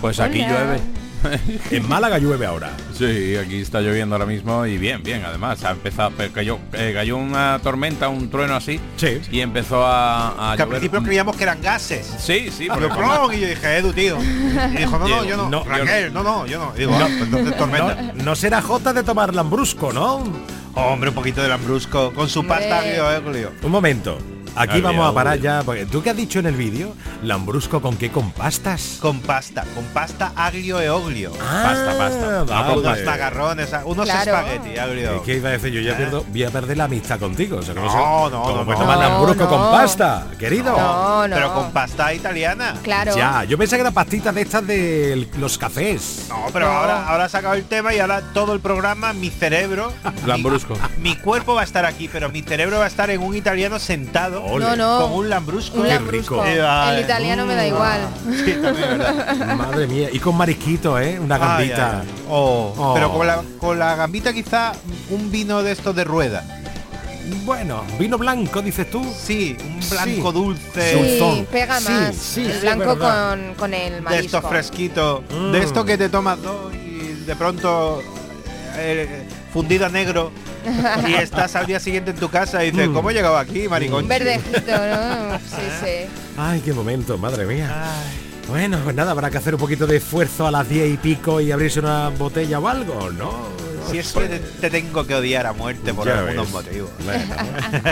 Pues 0.00 0.20
aquí 0.20 0.38
Hola. 0.40 0.48
llueve. 0.48 0.80
En 1.70 1.88
Málaga 1.88 2.18
llueve 2.18 2.46
ahora. 2.46 2.70
Sí, 2.96 3.36
aquí 3.36 3.60
está 3.60 3.80
lloviendo 3.80 4.14
ahora 4.14 4.26
mismo 4.26 4.66
y 4.66 4.78
bien, 4.78 5.02
bien, 5.02 5.22
además. 5.24 5.64
Ha 5.64 5.70
empezado, 5.72 6.12
pero 6.16 6.32
cayó, 6.32 6.58
eh, 6.72 6.92
cayó 6.94 7.16
una 7.16 7.58
tormenta, 7.62 8.08
un 8.08 8.30
trueno 8.30 8.54
así. 8.56 8.80
Sí. 8.96 9.20
Y 9.30 9.40
empezó 9.40 9.84
a, 9.86 10.52
a 10.52 10.56
Que 10.56 10.62
al 10.62 10.68
llover. 10.68 10.80
principio 10.80 11.02
creíamos 11.02 11.36
que 11.36 11.42
eran 11.44 11.60
gases. 11.62 12.06
Sí, 12.18 12.50
sí, 12.50 12.66
"Plon", 12.66 13.34
y 13.34 13.40
yo 13.40 13.48
dije, 13.48 13.76
Edu, 13.78 13.92
tío. 13.92 14.18
Y 14.22 14.76
dijo, 14.78 14.98
no, 14.98 15.08
no, 15.08 15.24
yo 15.24 15.36
no. 15.36 15.48
No, 15.48 15.64
yo 15.64 15.70
Raquel, 15.70 16.12
no, 16.12 16.22
no, 16.22 16.46
yo 16.46 16.58
no. 16.58 16.72
Y 16.76 16.80
digo, 16.80 16.92
No, 16.98 17.04
"Ah, 17.04 17.08
pues 17.08 17.22
entonces 17.22 17.56
tormenta. 17.56 17.94
No, 18.14 18.24
no 18.24 18.36
será 18.36 18.60
Jota 18.62 18.92
de 18.92 19.02
tomar 19.02 19.34
lambrusco, 19.34 19.92
¿no? 19.92 20.22
Hombre, 20.74 21.08
un 21.10 21.14
poquito 21.14 21.42
de 21.42 21.48
lambrusco. 21.48 22.12
Con 22.12 22.28
su 22.28 22.46
pasta 22.46 22.78
agrio. 22.80 23.52
Un 23.62 23.70
momento. 23.70 24.18
Aquí 24.56 24.80
vamos 24.80 25.08
a 25.08 25.14
parar 25.14 25.38
ya, 25.38 25.62
porque 25.64 25.86
tú 25.86 26.02
que 26.02 26.10
has 26.10 26.16
dicho 26.16 26.38
en 26.38 26.46
el 26.46 26.54
vídeo, 26.56 26.94
lambrusco 27.22 27.80
con 27.80 27.96
qué, 27.96 28.10
con 28.10 28.30
pastas. 28.32 28.98
Con 29.00 29.20
pasta, 29.20 29.64
con 29.74 29.84
pasta 29.86 30.32
agrio 30.36 30.80
e 30.80 30.90
oglio. 30.90 31.30
Pasta, 31.32 31.94
pasta. 31.96 32.44
No, 32.44 32.46
con 32.74 32.82
vale. 32.82 32.82
pasta 33.04 33.16
garrones, 33.16 33.70
unos 33.84 34.04
Claro. 34.06 34.36
espagueti 34.38 34.78
agrio. 34.78 35.16
Es 35.16 35.22
que 35.22 35.36
iba 35.36 35.48
a 35.48 35.52
decir, 35.52 35.72
yo 35.72 35.80
ya 35.80 35.92
¿Eh? 35.92 35.96
pierdo, 35.96 36.24
voy 36.28 36.44
a 36.44 36.50
perder 36.50 36.76
la 36.76 36.84
amistad 36.84 37.18
contigo. 37.18 37.58
O 37.58 37.62
sea, 37.62 37.74
que 37.74 37.80
no, 37.80 37.86
No, 37.86 38.30
no, 38.30 38.42
cómo 38.42 38.56
no, 38.56 38.64
puedes 38.64 38.78
no. 38.80 38.86
tomar 38.86 38.98
lambrusco 38.98 39.44
No, 39.44 39.48
con 39.50 39.70
pasta, 39.70 40.26
querido. 40.38 40.76
No, 40.76 41.28
no. 41.28 41.34
Pero 41.34 41.54
con 41.54 41.70
pasta 41.72 42.12
italiana. 42.12 42.74
Claro. 42.82 43.16
Ya, 43.16 43.44
yo 43.44 43.56
pensé 43.56 43.76
que 43.76 43.80
eran 43.82 43.94
pastitas 43.94 44.34
de 44.34 44.42
estas 44.42 44.66
de 44.66 45.28
los 45.38 45.56
cafés. 45.58 46.26
No, 46.28 46.46
pero 46.52 46.66
ahora, 46.70 47.06
ahora 47.08 47.24
ha 47.24 47.28
sacado 47.28 47.54
el 47.54 47.64
tema 47.64 47.94
y 47.94 47.98
ahora 48.00 48.20
todo 48.34 48.52
el 48.52 48.60
programa, 48.60 49.12
mi 49.12 49.30
cerebro. 49.30 49.92
Lambrusco. 50.26 50.76
Mi, 50.98 51.10
mi 51.10 51.16
cuerpo 51.16 51.54
va 51.54 51.62
a 51.62 51.64
estar 51.64 51.84
aquí, 51.84 52.08
pero 52.12 52.28
mi 52.30 52.42
cerebro 52.42 52.78
va 52.78 52.84
a 52.84 52.88
estar 52.88 53.10
en 53.10 53.22
un 53.22 53.34
italiano 53.36 53.78
sentado 53.78 54.39
No, 54.58 54.76
no. 54.76 55.00
con 55.02 55.12
un 55.12 55.28
lambrusco. 55.30 55.80
Un 55.80 55.88
lambrusco. 55.88 56.44
Eh, 56.44 56.60
El 56.94 57.00
italiano 57.04 57.46
me 57.46 57.54
da 57.54 57.66
igual. 57.66 58.00
Sí, 58.44 58.52
también 58.60 58.90
es 58.92 58.98
verdad. 58.98 59.54
Madre 59.56 59.86
mía, 59.86 60.08
y 60.12 60.18
con 60.18 60.36
marisquito, 60.36 60.98
¿eh? 60.98 61.18
Una 61.20 61.38
gambita. 61.38 62.00
Ay, 62.00 62.06
ay, 62.06 62.08
ay. 62.16 62.24
Oh, 62.28 62.74
Oh. 62.76 62.94
Pero 62.94 63.12
con 63.12 63.26
la, 63.26 63.42
con 63.58 63.78
la 63.78 63.94
gambita 63.96 64.32
quizá 64.32 64.72
un 65.10 65.30
vino 65.30 65.62
de 65.62 65.72
estos 65.72 65.94
de 65.94 66.04
rueda. 66.04 66.44
Bueno, 67.44 67.84
vino 67.98 68.18
blanco, 68.18 68.60
dices 68.60 68.90
tú. 68.90 69.04
Sí, 69.16 69.56
un 69.60 69.80
blanco 69.88 70.30
Sí. 70.32 70.34
dulce. 70.38 70.92
Sí, 70.92 70.98
Dulzón. 71.18 71.46
pega 71.46 71.78
más. 71.80 72.14
sí, 72.16 72.44
el 72.46 72.60
blanco 72.60 72.98
con, 72.98 73.54
con 73.54 73.74
el 73.74 73.94
de 73.94 74.00
marisco. 74.00 74.38
estos 74.38 74.50
fresquitos, 74.50 75.20
Mm. 75.30 75.52
de 75.52 75.58
esto 75.60 75.84
que 75.84 75.96
te 75.96 76.08
tomas 76.08 76.42
dos 76.42 76.74
y 76.74 77.24
de 77.24 77.36
pronto 77.36 78.02
eh, 78.76 79.26
fundido 79.52 79.86
a 79.86 79.88
negro 79.90 80.32
y 81.08 81.14
estás 81.14 81.54
al 81.56 81.66
día 81.66 81.80
siguiente 81.80 82.10
en 82.10 82.16
tu 82.16 82.28
casa 82.28 82.64
y 82.64 82.70
dices, 82.70 82.88
Mm. 82.88 82.94
¿cómo 82.94 83.10
he 83.10 83.14
llegado 83.14 83.36
aquí, 83.38 83.68
maricón? 83.68 84.06
Verdecito, 84.08 84.70
¿no? 84.70 85.38
Sí, 85.48 85.62
sí. 85.80 86.06
Ay, 86.36 86.60
qué 86.64 86.72
momento, 86.72 87.16
madre 87.18 87.46
mía. 87.46 87.70
Bueno, 88.48 88.78
pues 88.82 88.96
nada, 88.96 89.12
habrá 89.12 89.30
que 89.30 89.38
hacer 89.38 89.54
un 89.54 89.60
poquito 89.60 89.86
de 89.86 89.96
esfuerzo 89.98 90.46
a 90.46 90.50
las 90.50 90.68
10 90.68 90.94
y 90.94 90.96
pico 90.96 91.40
y 91.40 91.52
abrirse 91.52 91.78
una 91.80 92.08
botella 92.08 92.58
o 92.58 92.66
algo, 92.68 93.10
¿no? 93.10 93.48
Si 93.90 93.98
es 93.98 94.12
que 94.12 94.26
te, 94.28 94.38
te 94.38 94.70
tengo 94.70 95.06
que 95.06 95.14
odiar 95.14 95.46
a 95.46 95.52
muerte 95.52 95.92
por 95.94 96.06
Ya 96.06 96.18
algunos 96.18 96.46
ves. 96.46 96.52
motivos. 96.52 96.90
Bueno, 97.04 97.34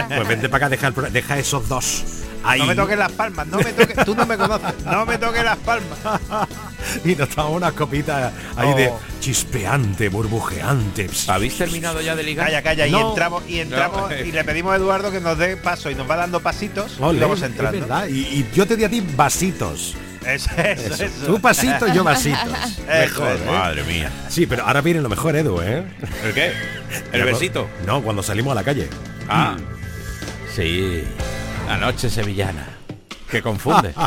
pues 0.09 0.29
vente 0.29 0.49
para 0.49 0.67
acá, 0.67 0.91
deja 1.11 1.39
esos 1.39 1.69
dos. 1.69 2.05
Ahí. 2.45 2.61
No 2.61 2.67
me 2.67 2.75
toques 2.75 2.97
las 2.99 3.13
palmas, 3.13 3.47
no 3.49 3.59
me 3.59 3.73
toques, 3.73 4.05
tú 4.05 4.15
no 4.15 4.25
me 4.27 4.37
conoces, 4.37 4.75
no 4.85 5.05
me 5.07 5.19
toques 5.19 5.45
las 5.45 5.57
palmas. 5.59 5.99
y 7.05 7.15
nos 7.15 7.29
tomamos 7.29 7.57
unas 7.57 7.73
copitas 7.73 8.33
ahí 8.57 8.71
Oh. 8.73 8.77
de 8.77 8.93
chispeante, 9.21 10.09
burbujeante. 10.09 11.11
¿Habéis 11.27 11.59
terminado 11.59 12.01
ya 12.01 12.15
de 12.17 12.23
ligar? 12.23 12.47
Calla, 12.47 12.63
calla, 12.63 12.87
y 12.87 12.93
No. 12.93 13.09
entramos, 13.11 13.43
y 13.49 13.61
entramos, 13.61 14.11
No. 14.11 14.17
y 14.17 14.33
le 14.33 14.45
pedimos 14.45 14.73
a 14.73 14.77
Eduardo 14.77 15.11
que 15.11 15.21
nos 15.21 15.37
dé 15.37 15.57
paso 15.57 15.91
y 15.91 15.95
nos 15.95 16.09
va 16.09 16.17
dando 16.17 16.41
pasitos 16.41 16.93
y 16.97 17.01
vamos 17.19 17.39
es 17.39 17.45
entrando. 17.45 17.81
verdad, 17.81 18.07
Y, 18.09 18.21
y 18.21 18.49
yo 18.55 18.67
te 18.67 18.77
di 18.77 18.85
a 18.85 18.89
ti 18.89 19.03
vasitos. 19.17 19.95
Eso, 20.27 20.51
eso, 20.57 20.95
Eso. 20.95 21.05
eso. 21.05 21.27
Tú 21.27 21.41
pasitos, 21.41 21.93
yo 21.95 22.05
vasitos. 22.05 22.41
Mejor, 22.87 23.37
¿eh? 23.37 23.41
Madre 23.47 23.83
mía. 23.85 24.11
Sí, 24.29 24.47
pero 24.47 24.65
ahora 24.67 24.81
viene 24.81 25.01
lo 25.01 25.09
mejor, 25.09 25.35
Edu, 25.37 25.61
¿eh? 25.63 25.85
¿El 26.25 26.35
qué? 26.35 26.53
¿El 27.13 27.25
besito? 27.25 27.69
No, 27.87 28.03
cuando 28.03 28.23
salimos 28.23 28.53
a 28.53 28.55
la 28.57 28.65
calle. 28.65 28.89
Ah, 29.29 29.57
sí. 30.55 31.05
La 31.69 31.77
noche 31.77 32.09
sevillana. 32.09 32.78
Que 33.31 33.43
confunde. 33.43 33.95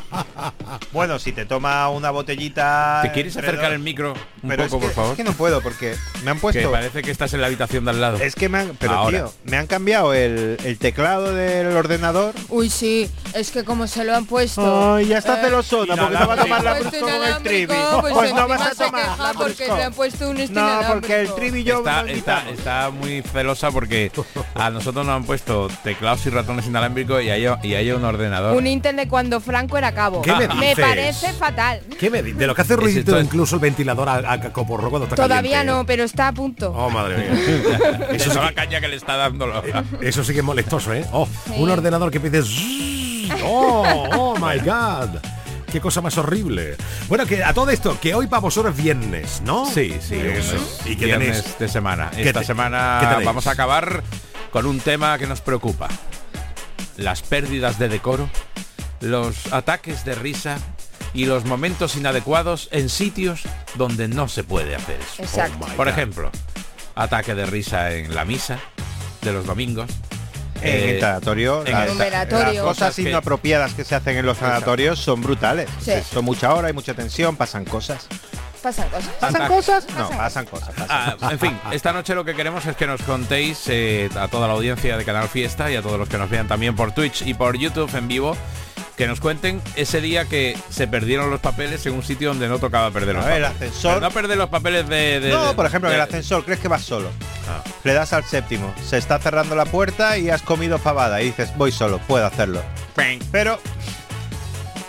Bueno, 0.94 1.20
si 1.20 1.32
te 1.32 1.46
toma 1.46 1.90
una 1.90 2.12
botellita. 2.12 3.00
¿Te 3.04 3.12
quieres 3.12 3.36
acercar 3.38 3.66
dos- 3.66 3.74
el 3.74 3.80
micro 3.80 4.14
un 4.42 4.50
Pero 4.50 4.64
poco, 4.68 4.78
es 4.78 4.82
que, 4.82 4.88
por 4.88 4.96
favor? 4.96 5.12
Es 5.12 5.18
que 5.18 5.24
no 5.24 5.34
puedo 5.34 5.62
porque 5.62 5.96
me 6.24 6.32
han 6.32 6.38
Que 6.38 6.42
puesto. 6.42 6.72
parece 6.72 7.02
que 7.02 7.12
estás 7.12 7.34
en 7.34 7.42
la 7.42 7.48
habitación 7.48 7.86
de 7.86 7.92
al 7.92 8.02
lado. 8.02 8.18
Es 8.18 8.36
que 8.36 8.50
me 8.50 8.60
han. 8.60 8.76
Pero 8.80 8.94
Ahora. 8.94 9.18
tío, 9.26 9.34
me 9.46 9.58
han 9.58 9.68
cambiado 9.68 10.14
el, 10.14 10.58
el 10.64 10.78
teclado 10.78 11.34
del 11.36 11.68
ordenador. 11.76 12.34
Uy, 12.50 12.70
sí, 12.70 13.10
es 13.34 13.52
que 13.52 13.64
como 13.64 13.86
se 13.88 14.04
lo 14.06 14.16
han 14.16 14.26
puesto. 14.26 14.96
Ay, 14.96 15.08
ya 15.08 15.18
está 15.20 15.40
Eh, 15.40 15.44
celosona 15.46 15.96
porque 15.96 16.18
no 16.18 16.28
va 16.28 16.34
a 16.34 16.38
tomar 16.38 16.64
la 16.64 16.72
Pues 16.78 16.90
brusco 16.92 17.10
con 17.10 17.24
el 17.24 17.38
trivi. 17.44 17.74
Pues, 18.02 18.14
Pues 18.14 18.34
no 18.34 18.48
vas 18.48 18.62
a 18.62 18.86
tomar 18.86 19.20
la 19.20 19.34
porque 19.34 19.68
le 19.68 19.84
han 19.84 19.94
puesto 19.94 20.30
un 20.30 20.54
No, 20.54 20.82
porque 20.88 21.22
el 21.22 21.36
trivi 21.36 21.64
yo 21.64 21.80
Está, 21.80 22.02
está, 22.10 22.50
está 22.50 22.90
muy 22.90 23.22
celosa 23.22 23.72
porque 23.72 24.12
a 24.56 24.70
nosotros 24.70 25.06
nos 25.06 25.16
han 25.16 25.24
puesto 25.26 25.68
teclados 25.84 26.26
y 26.26 26.30
ratones 26.30 26.66
inalámbricos 26.66 27.22
y 27.24 27.30
hay, 27.30 27.46
y 27.64 27.74
hay 27.76 27.92
un 27.92 28.04
ordenador. 28.04 28.56
Un 28.56 28.68
Intel 28.68 28.96
de 28.96 29.08
cuando 29.12 29.40
Franco 29.40 29.78
era 29.78 29.92
cabo. 29.94 30.24
¿Qué 30.24 30.34
me 30.34 30.48
dices? 30.48 30.80
parece 30.80 31.34
fatal. 31.34 31.82
¿Qué 32.00 32.10
me 32.10 32.24
di- 32.24 32.32
De 32.32 32.48
lo 32.48 32.56
que 32.56 32.62
hace 32.64 32.76
to- 32.76 33.20
incluso 33.20 33.56
el 33.58 33.62
ventilador 33.62 34.10
a, 34.10 34.16
a 34.32 34.40
coporro 34.52 34.90
cuando 34.90 35.04
está 35.06 35.16
Todavía 35.16 35.58
caliente. 35.60 35.72
no, 35.72 35.86
pero 35.86 36.04
está 36.04 36.30
a 36.30 36.32
punto. 36.34 36.72
Oh, 36.76 36.90
madre 36.90 37.18
mía. 37.18 38.08
Eso 38.12 38.30
es 38.32 38.36
la 38.36 38.54
caña 38.54 38.82
que 38.82 38.88
le 38.88 38.96
está 38.96 39.16
dando. 39.18 39.62
que, 39.62 40.08
eso 40.08 40.24
sí 40.24 40.34
que 40.34 40.40
es 40.40 40.46
molestoso, 40.46 40.92
¿eh? 40.94 41.06
Oh, 41.12 41.28
un 41.58 41.70
ordenador 41.70 42.10
que 42.10 42.20
pide... 42.20 42.42
Oh, 43.44 43.84
oh, 44.16 44.36
my 44.40 44.58
God. 44.60 45.20
Qué 45.72 45.80
cosa 45.80 46.02
más 46.02 46.18
horrible. 46.18 46.76
Bueno, 47.08 47.26
que 47.26 47.44
a 47.44 47.54
todo 47.54 47.70
esto, 47.70 47.98
que 48.02 48.14
hoy 48.14 48.28
para 48.28 48.42
vosotros 48.42 48.76
es 48.76 48.84
viernes, 48.84 49.42
¿no? 49.46 49.66
Sí, 49.66 49.96
sí. 50.02 50.16
Eso. 50.16 50.56
¿Y 50.86 50.96
qué 50.98 51.06
viernes 51.06 51.38
tenéis? 51.44 51.60
de 51.60 51.68
semana. 51.70 52.12
¿Qué 52.14 52.24
Esta 52.24 52.40
te- 52.42 52.46
semana 52.48 53.20
vamos 53.24 53.48
a 53.48 53.52
acabar 53.52 54.04
con 54.52 54.66
un 54.66 54.80
tema 54.80 55.18
que 55.18 55.28
nos 55.28 55.40
preocupa. 55.42 55.88
Las 56.98 57.22
pérdidas 57.22 57.80
de 57.80 57.88
decoro, 57.88 58.30
los 59.02 59.52
ataques 59.52 60.06
de 60.06 60.16
risa 60.16 60.58
y 61.14 61.26
los 61.26 61.44
momentos 61.46 61.96
inadecuados 61.96 62.70
en 62.72 62.88
sitios 62.90 63.42
donde 63.76 64.08
no 64.08 64.28
se 64.28 64.44
puede 64.44 64.76
hacer 64.76 65.00
eso. 65.02 65.22
Exacto. 65.24 65.58
Oh 65.70 65.76
Por 65.76 65.88
God. 65.88 65.94
ejemplo, 65.94 66.32
ataque 66.96 67.36
de 67.36 67.46
risa 67.46 67.92
en 67.94 68.14
la 68.16 68.24
misa 68.26 68.60
de 69.22 69.34
los 69.34 69.46
domingos. 69.46 69.90
En 70.62 70.68
Eh, 70.68 70.96
el 70.96 71.02
sanatorio, 71.02 71.66
en 71.66 71.72
las, 71.74 71.90
el 71.90 71.98
las 71.98 72.56
cosas 72.62 72.96
que- 72.96 73.02
inapropiadas 73.10 73.74
que 73.74 73.84
se 73.84 73.96
hacen 73.96 74.18
en 74.18 74.26
los 74.28 74.38
sanatorios 74.38 75.00
son 75.00 75.22
brutales. 75.22 75.68
Sí. 75.84 75.94
Son 76.14 76.24
mucha 76.24 76.54
hora, 76.54 76.68
hay 76.68 76.74
mucha 76.74 76.94
tensión, 76.94 77.36
pasan 77.36 77.66
cosas. 77.66 78.06
Pasan 78.62 78.88
cosas. 78.90 79.10
¿Pasan 79.20 79.48
cosas? 79.48 79.88
No, 79.98 80.10
pasan 80.12 80.46
cosas. 80.46 80.70
pasan 80.70 80.88
Ah, 80.88 81.14
cosas. 81.16 81.32
en 81.32 81.40
fin, 81.40 81.60
esta 81.72 81.92
noche 81.94 82.14
lo 82.14 82.24
que 82.24 82.36
queremos 82.36 82.64
es 82.68 82.76
que 82.76 82.86
nos 82.86 83.02
contéis 83.02 83.64
eh, 83.70 84.08
a 84.16 84.28
toda 84.28 84.48
la 84.48 84.54
audiencia 84.54 84.98
de 84.98 85.04
Canal 85.04 85.28
Fiesta 85.28 85.72
y 85.72 85.76
a 85.76 85.82
todos 85.82 85.98
los 85.98 86.08
que 86.08 86.20
nos 86.20 86.30
vean 86.30 86.48
también 86.48 86.76
por 86.76 86.92
Twitch 86.92 87.24
y 87.24 87.34
por 87.34 87.58
YouTube 87.58 87.90
en 87.96 88.08
vivo, 88.08 88.38
que 89.02 89.08
nos 89.08 89.20
cuenten 89.20 89.60
ese 89.76 90.00
día 90.00 90.26
que 90.26 90.56
se 90.70 90.88
perdieron 90.88 91.32
los 91.32 91.40
papeles 91.40 91.84
en 91.88 91.94
un 91.94 92.04
sitio 92.04 92.28
donde 92.30 92.48
no 92.48 92.60
tocaba 92.60 92.92
perder 92.92 93.16
los 93.16 93.26
A 93.26 93.30
ver, 93.30 93.38
el 93.38 93.44
papeles. 93.46 93.70
ascensor. 93.72 93.94
Pero 93.96 94.02
no 94.08 94.12
perder 94.12 94.38
los 94.38 94.50
papeles 94.50 94.88
de... 94.88 95.20
de- 95.20 95.30
No, 95.32 95.48
de- 95.50 95.54
por 95.56 95.66
ejemplo, 95.66 95.90
en 95.90 95.94
de- 95.98 96.04
el 96.04 96.08
ascensor, 96.08 96.46
crees 96.46 96.60
que 96.60 96.68
vas 96.68 96.84
solo. 96.84 97.10
Ah. 97.50 97.64
Le 97.84 97.94
das 97.96 98.14
al 98.14 98.24
séptimo, 98.26 98.72
se 98.88 99.00
está 99.00 99.18
cerrando 99.18 99.56
la 99.56 99.66
puerta 99.66 100.20
y 100.20 100.30
has 100.30 100.44
comido 100.44 100.78
pavada 100.78 101.20
y 101.20 101.26
dices, 101.26 101.50
voy 101.58 101.72
solo, 101.72 101.98
puedo 102.08 102.28
hacerlo. 102.28 102.62
Pero 103.32 103.60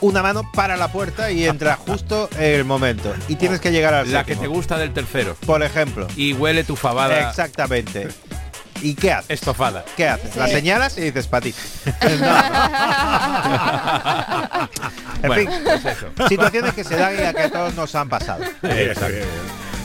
una 0.03 0.23
mano 0.23 0.43
para 0.53 0.77
la 0.77 0.89
puerta 0.93 1.31
y 1.31 1.47
entra 1.47 1.77
justo 1.87 2.29
el 2.39 2.67
momento. 2.67 3.15
Y 3.29 3.37
tienes 3.37 3.61
que 3.61 3.73
llegar 3.73 3.95
al 3.95 4.13
La 4.13 4.25
que 4.25 4.37
te 4.37 4.47
gusta 4.47 4.77
del 4.77 4.93
tercero. 4.93 5.39
Por 5.47 5.63
ejemplo. 5.63 6.07
Y 6.17 6.35
huele 6.35 6.65
tu 6.65 6.77
fabada 6.77 7.31
Exactamente. 7.31 8.09
¿Y 8.83 8.95
qué 8.95 9.13
haces? 9.13 9.31
estofada. 9.31 9.85
¿Qué 9.97 10.09
haces? 10.09 10.35
La 10.37 10.47
Sí. 10.47 10.53
señalas 10.55 10.99
y 10.99 11.03
dices 11.03 11.27
para 11.27 11.43
ti. 11.43 11.55
En 15.23 15.29
Bueno, 15.29 15.51
fin, 15.53 15.61
pues 15.65 15.85
eso. 15.85 16.07
situaciones 16.29 16.75
que 16.75 16.83
se 16.85 16.97
dan 16.97 17.15
y 17.19 17.23
a 17.23 17.33
que 17.33 17.43
a 17.43 17.51
todos 17.51 17.75
nos 17.75 17.95
han 17.95 18.09
pasado. 18.09 18.43
Exacto. 18.63 19.15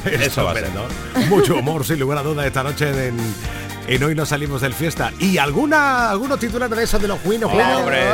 Eso 0.05 0.43
va 0.45 0.51
a 0.51 0.53
ser. 0.55 0.63
Estupendo. 0.65 0.87
Mucho 1.29 1.55
humor, 1.57 1.85
sin 1.85 1.99
lugar 1.99 2.17
a 2.19 2.23
duda, 2.23 2.45
esta 2.45 2.63
noche 2.63 2.89
en, 3.09 3.17
en 3.87 4.03
Hoy 4.03 4.15
nos 4.15 4.29
salimos 4.29 4.61
del 4.61 4.73
fiesta. 4.73 5.11
¿Y 5.19 5.37
alguna 5.37 6.09
algunos 6.09 6.39
titulares 6.39 6.75
de 6.77 6.83
esos 6.83 7.01
de 7.01 7.07
los 7.07 7.19
juinos? 7.21 7.51
Claro, 7.51 7.79
hombre, 7.79 8.01
sí, 8.01 8.07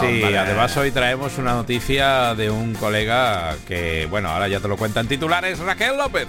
sí, 0.00 0.06
sí. 0.16 0.22
Vale. 0.22 0.38
Además 0.38 0.76
hoy 0.76 0.90
traemos 0.90 1.36
una 1.38 1.52
noticia 1.52 2.34
de 2.34 2.50
un 2.50 2.74
colega 2.74 3.56
que, 3.68 4.06
bueno, 4.10 4.30
ahora 4.30 4.48
ya 4.48 4.60
te 4.60 4.68
lo 4.68 4.76
cuentan 4.76 5.06
titulares, 5.06 5.58
Raquel 5.58 5.96
López. 5.98 6.28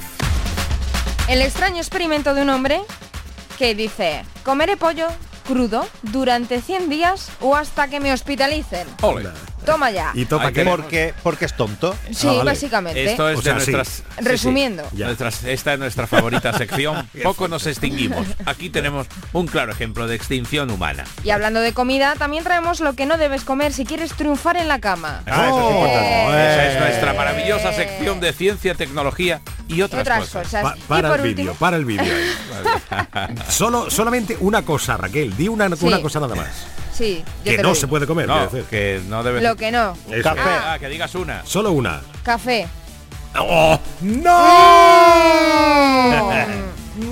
El 1.28 1.42
extraño 1.42 1.78
experimento 1.78 2.34
de 2.34 2.42
un 2.42 2.50
hombre 2.50 2.82
que 3.62 3.76
dice, 3.76 4.26
comeré 4.44 4.76
pollo 4.76 5.08
crudo 5.48 5.86
durante 6.02 6.62
100 6.62 6.90
días 6.90 7.30
o 7.42 7.56
hasta 7.56 7.88
que 7.90 8.00
me 8.00 8.12
hospitalicen. 8.12 8.88
Toma 9.66 9.92
ya. 9.92 10.12
¿Y 10.14 10.26
topa 10.26 10.48
qué? 10.52 10.64
que- 10.64 10.70
Porque, 10.70 11.14
porque 11.24 11.46
es 11.46 11.54
tonto. 11.56 11.96
Sí, 12.12 12.28
Ah, 12.28 12.32
vale. 12.34 12.44
básicamente. 12.52 13.04
Esto 13.12 13.30
es 13.30 13.40
O 13.40 13.42
sea, 13.42 13.54
de 13.56 13.60
sí. 13.66 13.72
nuestras... 13.72 13.96
sí, 13.96 14.04
sí. 14.20 14.24
Resumiendo. 14.26 14.84
Ya. 14.94 15.06
Nuestras- 15.08 15.44
esta 15.44 15.74
es 15.74 15.80
nuestra 15.80 16.08
favorita 16.08 16.52
sección. 16.58 17.08
Poco 17.24 17.48
nos 17.48 17.66
extinguimos. 17.68 18.26
Aquí 18.46 18.70
tenemos 18.70 19.08
un 19.34 19.48
claro 19.48 19.72
ejemplo 19.72 20.08
de 20.08 20.16
extinción 20.16 20.70
humana. 20.72 21.04
Y 21.24 21.30
hablando 21.30 21.60
de 21.62 21.74
comida, 21.74 22.16
también 22.18 22.44
traemos 22.44 22.80
lo 22.80 22.94
que 22.94 23.06
no 23.06 23.18
debes 23.18 23.44
comer 23.44 23.74
si 23.74 23.86
quieres 23.86 24.14
triunfar 24.14 24.58
en 24.58 24.68
la 24.68 24.80
cama. 24.80 25.22
Ah, 25.28 25.48
eso 25.48 25.60
es 25.70 25.76
importante. 25.76 26.54
Esa 26.54 26.68
es 26.74 26.80
nuestra 26.80 27.14
maravillosa 27.14 27.74
sección 27.74 28.20
de 28.20 28.34
ciencia, 28.34 28.76
tecnología 28.76 29.42
y 29.68 29.82
otras, 29.82 30.02
Otras 30.02 30.20
cosas. 30.22 30.44
cosas. 30.44 30.64
Pa- 30.64 30.76
y 30.78 30.82
para 30.82 31.08
el 31.08 31.14
último, 31.22 31.36
vídeo, 31.36 31.54
para 31.56 31.78
el 31.78 31.86
vídeo. 31.86 32.14
Solo, 33.50 33.90
solamente 33.90 34.38
una 34.40 34.64
cosa, 34.64 34.98
Raquel. 34.98 35.36
Di 35.36 35.48
una, 35.48 35.70
Sí. 35.76 35.86
una 35.86 36.02
cosa 36.02 36.20
nada 36.20 36.36
más. 36.36 36.50
Sí, 36.94 37.24
yo 37.44 37.52
Que 37.52 37.58
te 37.58 37.64
no 37.64 37.70
lo 37.70 37.76
se 37.76 37.88
puede 37.88 38.08
comer, 38.08 38.28
No, 38.28 38.46
decir. 38.48 38.64
que 38.70 39.02
no 39.08 39.24
debe 39.24 39.42
Lo 39.42 39.56
que 39.56 39.72
no. 39.72 39.96
Eso. 40.10 40.24
Café. 40.24 40.42
Ah, 40.46 40.78
que 40.80 40.90
digas 40.90 41.14
una. 41.16 41.46
Solo 41.46 41.72
una. 41.72 42.02
Café. 42.24 42.68
¡Oh! 43.38 43.80
¡No! 44.02 44.32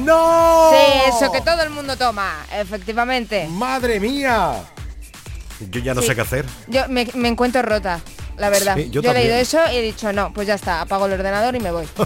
¡No! 0.03 0.71
Sí, 0.71 1.01
eso 1.17 1.31
que 1.31 1.41
todo 1.41 1.61
el 1.63 1.69
mundo 1.69 1.95
toma, 1.97 2.45
efectivamente. 2.53 3.47
¡Madre 3.49 3.99
mía! 3.99 4.53
Yo 5.71 5.79
ya 5.81 5.93
no 5.93 6.01
Sí. 6.01 6.07
sé 6.07 6.15
qué 6.15 6.21
hacer. 6.21 6.45
Yo 6.67 6.87
me, 6.89 7.07
me 7.15 7.27
encuentro 7.29 7.61
rota, 7.61 7.99
la 8.37 8.49
verdad. 8.49 8.75
Sí, 8.75 8.89
yo 8.89 9.01
yo 9.01 9.11
he 9.11 9.13
leído 9.13 9.35
eso 9.35 9.59
y 9.71 9.75
he 9.77 9.81
dicho, 9.81 10.11
no, 10.13 10.31
pues 10.33 10.47
ya 10.47 10.55
está, 10.55 10.81
apago 10.81 11.05
el 11.05 11.13
ordenador 11.13 11.55
y 11.55 11.59
me 11.59 11.71
voy. 11.71 11.87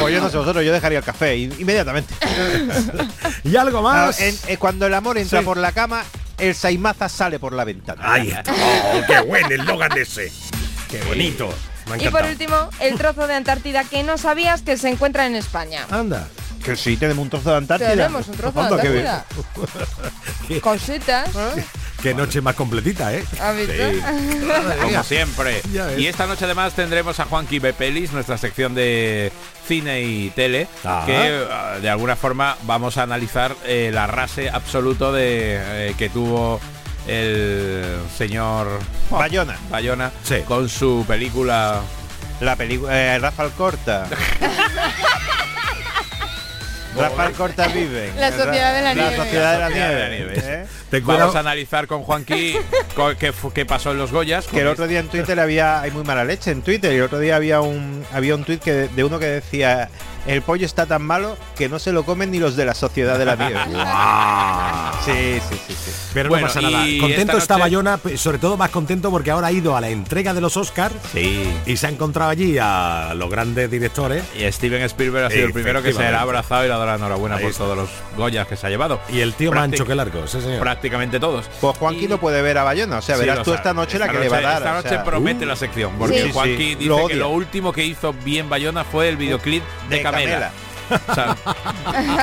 Pues 0.00 0.14
yo 0.14 0.20
no 0.20 0.30
sé 0.30 0.36
vosotros, 0.36 0.64
yo 0.64 0.72
dejaría 0.72 0.98
el 0.98 1.04
café 1.04 1.36
in- 1.36 1.54
inmediatamente. 1.58 2.12
¿Y 3.44 3.56
algo 3.56 3.78
Ah, 3.78 4.06
más? 4.06 4.20
en- 4.20 4.36
eh, 4.48 4.56
cuando 4.56 4.86
el 4.86 4.94
amor 4.94 5.18
entra 5.18 5.40
Sí. 5.40 5.44
por 5.44 5.56
la 5.56 5.72
cama, 5.72 6.02
el 6.42 6.54
saimaza 6.56 7.08
sale 7.08 7.38
por 7.38 7.52
la 7.52 7.64
ventana. 7.64 8.18
Está. 8.18 8.52
¡Oh, 8.52 9.00
qué 9.06 9.20
bueno 9.20 9.48
el 9.50 9.64
Logan 9.64 9.96
ese! 9.96 10.32
¡Qué 10.90 11.00
bonito! 11.04 11.48
Me 11.86 11.94
ha 11.94 12.02
Y 12.02 12.08
por 12.10 12.24
último, 12.24 12.68
el 12.80 12.96
trozo 12.98 13.26
de 13.28 13.34
Antártida 13.34 13.84
que 13.84 14.02
no 14.02 14.18
sabías 14.18 14.62
que 14.62 14.76
se 14.76 14.88
encuentra 14.88 15.26
en 15.26 15.36
España. 15.36 15.86
Anda. 15.90 16.28
Que 16.64 16.76
sí, 16.76 16.96
tenemos 16.96 17.22
un 17.22 17.30
trozo 17.30 17.50
de 17.50 17.56
Antártida. 17.56 17.90
Tenemos 17.90 18.26
un 18.28 18.34
trozo 18.34 18.60
de. 18.60 18.66
Antártida. 18.66 19.24
Cositas. 20.62 21.28
¿eh? 21.28 21.64
Qué 22.02 22.14
noche 22.14 22.40
más 22.40 22.56
completita, 22.56 23.14
¿eh? 23.14 23.24
¿Has 23.40 23.56
visto? 23.56 23.74
Como 24.82 25.04
siempre. 25.04 25.62
Y 25.96 26.06
esta 26.06 26.26
noche 26.26 26.46
además 26.46 26.72
tendremos 26.74 27.20
a 27.20 27.26
Juanqui 27.26 27.60
Bepelis, 27.60 28.12
nuestra 28.12 28.36
sección 28.38 28.74
de 28.74 29.30
cine 29.68 30.02
y 30.02 30.30
tele, 30.30 30.66
que 31.06 31.46
ah, 31.48 31.78
de 31.80 31.88
alguna 31.88 32.16
forma 32.16 32.56
vamos 32.64 32.98
a 32.98 33.04
analizar 33.04 33.54
eh, 33.64 33.86
el 33.90 33.98
arrase 33.98 34.50
absoluto 34.50 35.12
de 35.12 35.90
eh, 35.90 35.94
que 35.96 36.08
tuvo 36.08 36.58
el 37.06 37.84
señor 38.18 38.80
Bayona. 39.08 39.56
Bayona 39.70 40.10
con 40.46 40.68
su 40.68 41.04
película 41.06 41.82
La 42.40 42.56
película 42.56 43.14
eh, 43.14 43.18
Rafael 43.20 43.52
Corta. 43.52 44.08
Rafael 46.96 47.32
Corta 47.32 47.68
vive. 47.68 48.12
La 48.18 48.32
Sociedad 48.32 48.74
de 48.74 48.82
la 48.82 48.94
La 48.94 48.94
Nieve. 48.94 49.16
Sociedad 49.16 49.52
de 49.52 49.58
la 49.58 49.66
Sociedad 49.68 49.88
de 49.88 49.98
la 49.98 50.08
Nieve. 50.08 50.32
Nieve. 50.34 50.62
¿eh? 50.62 50.81
Ten 50.92 51.06
Vamos 51.06 51.34
a 51.36 51.38
analizar 51.38 51.86
con 51.86 52.02
Juanqui 52.02 52.54
qué 53.54 53.64
pasó 53.64 53.92
en 53.92 53.96
los 53.96 54.12
Goyas. 54.12 54.46
Que 54.46 54.60
el 54.60 54.66
otro 54.66 54.86
día 54.86 55.00
en 55.00 55.08
Twitter 55.08 55.40
había 55.40 55.80
hay 55.80 55.90
muy 55.90 56.04
mala 56.04 56.22
leche 56.22 56.50
en 56.50 56.60
Twitter 56.60 56.92
y 56.92 56.96
el 56.96 57.02
otro 57.04 57.18
día 57.18 57.36
había 57.36 57.62
un 57.62 58.04
había 58.12 58.34
un 58.34 58.44
tweet 58.44 58.58
que 58.58 58.72
de 58.88 59.02
uno 59.02 59.18
que 59.18 59.24
decía 59.24 59.88
el 60.26 60.42
pollo 60.42 60.66
está 60.66 60.86
tan 60.86 61.02
malo 61.02 61.36
que 61.56 61.68
no 61.68 61.78
se 61.78 61.92
lo 61.92 62.04
comen 62.04 62.30
ni 62.30 62.38
los 62.38 62.56
de 62.56 62.64
la 62.64 62.74
sociedad 62.74 63.18
de 63.18 63.24
la 63.24 63.36
nieve. 63.36 63.60
sí, 65.04 65.40
sí, 65.48 65.56
sí, 65.68 65.74
sí. 65.74 65.90
Pero 66.14 66.28
Bueno, 66.28 66.46
no 66.46 66.52
pasa 66.52 66.60
nada. 66.60 66.86
y 66.88 66.98
Contento 66.98 67.32
esta 67.32 67.38
está 67.38 67.54
noche- 67.54 67.62
Bayona, 67.62 67.96
pe- 67.96 68.16
sobre 68.16 68.38
todo 68.38 68.56
más 68.56 68.70
contento 68.70 69.10
porque 69.10 69.30
ahora 69.30 69.48
ha 69.48 69.52
ido 69.52 69.76
a 69.76 69.80
la 69.80 69.88
entrega 69.88 70.34
de 70.34 70.40
los 70.40 70.56
Oscars 70.56 70.94
y 71.14 71.76
se 71.76 71.86
ha 71.86 71.90
encontrado 71.90 72.30
allí 72.30 72.56
a 72.60 73.14
los 73.16 73.30
grandes 73.30 73.70
directores. 73.70 74.22
Y 74.38 74.50
Steven 74.52 74.82
Spielberg 74.82 75.26
ha 75.26 75.30
sido 75.30 75.46
el 75.46 75.52
primero 75.52 75.82
que 75.82 75.92
se 75.92 76.00
le 76.00 76.08
ha 76.08 76.20
abrazado 76.20 76.64
y 76.64 76.68
le 76.68 76.74
ha 76.74 76.76
dado 76.76 76.86
la 76.90 76.96
enhorabuena 76.96 77.36
Ahí 77.36 77.42
por 77.42 77.50
está. 77.50 77.64
todos 77.64 77.76
los 77.76 77.88
Goyas 78.16 78.46
que 78.46 78.56
se 78.56 78.66
ha 78.66 78.70
llevado. 78.70 79.00
Y 79.08 79.20
el 79.20 79.34
tío 79.34 79.50
más 79.50 79.60
Práctic- 79.60 79.64
ancho 79.72 79.86
que 79.86 79.94
largo, 79.94 80.26
sí 80.26 80.40
señor. 80.40 80.60
Prácticamente 80.60 81.18
todos. 81.18 81.46
Pues 81.60 81.76
Juanqui 81.78 82.06
no 82.08 82.18
puede 82.18 82.42
ver 82.42 82.58
a 82.58 82.64
Bayona, 82.64 82.98
o 82.98 83.02
sea, 83.02 83.16
Sí, 83.16 83.20
verás 83.22 83.38
tú 83.38 83.44
sabe. 83.46 83.56
esta 83.56 83.74
noche 83.74 83.98
la 83.98 84.08
que 84.08 84.18
le 84.18 84.28
va 84.28 84.38
a 84.38 84.40
dar. 84.42 84.56
Esta 84.58 84.72
o 84.72 84.74
noche 84.76 84.88
sea, 84.90 85.04
promete 85.04 85.44
uh, 85.44 85.48
la 85.48 85.56
sección, 85.56 85.92
porque 85.98 86.22
Sí. 86.24 86.30
Juanqui 86.32 86.56
Sí, 86.56 86.74
dice 86.76 86.84
lo 86.88 87.06
que 87.08 87.14
lo 87.16 87.28
último 87.30 87.72
que 87.72 87.84
hizo 87.84 88.12
bien 88.12 88.48
Bayona 88.48 88.84
fue 88.84 89.08
el 89.08 89.16
videoclip 89.16 89.62
de, 89.88 89.96
De 89.96 90.02
Camela. 90.12 90.50
Camela. 90.50 90.52
O 91.08 91.14
sea, 91.14 91.36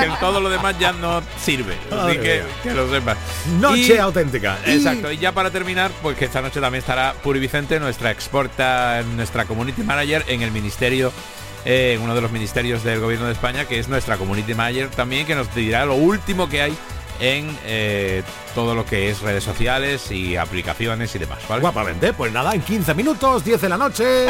que 0.00 0.10
todo 0.20 0.40
lo 0.40 0.48
demás 0.48 0.78
ya 0.78 0.92
no 0.92 1.22
sirve. 1.42 1.76
Así 1.90 2.18
que, 2.18 2.42
lo 2.72 2.88
sepas. 2.90 3.18
Noche 3.58 3.94
Y- 3.94 3.98
auténtica. 3.98 4.58
Exacto. 4.64 5.10
Y 5.10 5.18
ya 5.18 5.32
para 5.32 5.50
terminar, 5.50 5.90
pues 6.02 6.16
que 6.16 6.26
esta 6.26 6.40
noche 6.40 6.60
también 6.60 6.80
estará 6.80 7.14
Puri 7.22 7.40
Vicente, 7.40 7.80
nuestra 7.80 8.10
exporta, 8.10 9.02
nuestra 9.16 9.44
community 9.44 9.82
manager 9.82 10.24
en 10.28 10.42
el 10.42 10.52
ministerio, 10.52 11.12
eh, 11.64 11.94
en 11.96 12.02
uno 12.02 12.14
de 12.14 12.20
los 12.20 12.30
ministerios 12.30 12.84
del 12.84 13.00
gobierno 13.00 13.26
de 13.26 13.32
España, 13.32 13.64
que 13.64 13.78
es 13.78 13.88
nuestra 13.88 14.16
community 14.16 14.54
manager 14.54 14.88
también, 14.90 15.26
que 15.26 15.34
nos 15.34 15.52
dirá 15.54 15.84
lo 15.84 15.94
último 15.94 16.48
que 16.48 16.62
hay 16.62 16.76
en 17.20 17.56
eh, 17.64 18.22
todo 18.54 18.74
lo 18.74 18.84
que 18.86 19.10
es 19.10 19.20
redes 19.20 19.44
sociales 19.44 20.10
y 20.10 20.36
aplicaciones 20.36 21.14
y 21.14 21.18
demás. 21.18 21.38
¿vale? 21.48 21.60
Guapamente, 21.60 22.12
pues 22.12 22.32
nada, 22.32 22.54
en 22.54 22.62
15 22.62 22.94
minutos, 22.94 23.44
10 23.44 23.60
de 23.60 23.68
la 23.68 23.76
noche. 23.76 24.26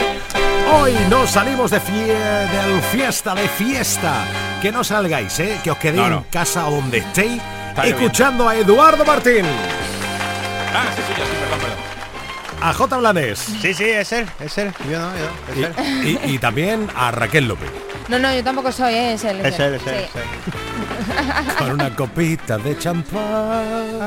Hoy 0.72 0.93
nos 1.09 1.30
salimos 1.30 1.70
de 1.70 1.80
fie 1.80 2.14
del 2.14 2.80
fiesta, 2.93 3.34
de 3.34 3.49
fiesta. 3.49 4.24
Que 4.61 4.70
no 4.72 4.84
salgáis, 4.84 5.38
¿eh? 5.41 5.59
Que 5.64 5.70
os 5.70 5.78
quedéis 5.78 6.03
No, 6.03 6.11
no. 6.11 6.16
en 6.18 6.24
casa 6.24 6.66
o 6.68 6.72
donde 6.72 6.99
estéis, 6.99 7.41
Está 7.70 7.86
escuchando 7.86 8.49
a 8.49 8.57
Eduardo 8.57 9.05
Martín, 9.05 9.45
Ah, 10.72 10.84
sí, 10.95 11.03
sí, 11.07 11.12
sí, 11.16 11.22
perdón, 11.41 11.59
perdón. 11.61 11.78
a 12.62 12.72
J. 12.74 12.97
Blanes 12.99 13.38
Sí, 13.38 13.72
sí, 13.74 13.84
es 13.84 14.12
él, 14.12 14.26
es 14.41 14.59
él. 14.59 14.72
Yo 14.91 14.99
no, 15.01 15.11
yo 15.57 15.66
él. 15.66 16.18
y, 16.26 16.38
también 16.38 16.88
a 16.95 17.11
Raquel 17.11 17.47
López. 17.49 17.70
No, 18.09 18.18
no, 18.18 18.34
yo 18.34 18.43
tampoco 18.45 18.70
soy, 18.72 18.93
¿eh? 18.95 19.12
es 19.14 19.24
él. 19.24 19.41
Es 19.45 19.59
él, 19.59 19.74
es 19.74 19.82
Sí. 19.82 19.88
él, 19.88 19.95
es 19.97 20.14
él. 20.16 20.22
Con 21.59 21.72
una 21.72 21.94
copita 21.94 22.59
de 22.59 22.76
champán. 22.78 23.98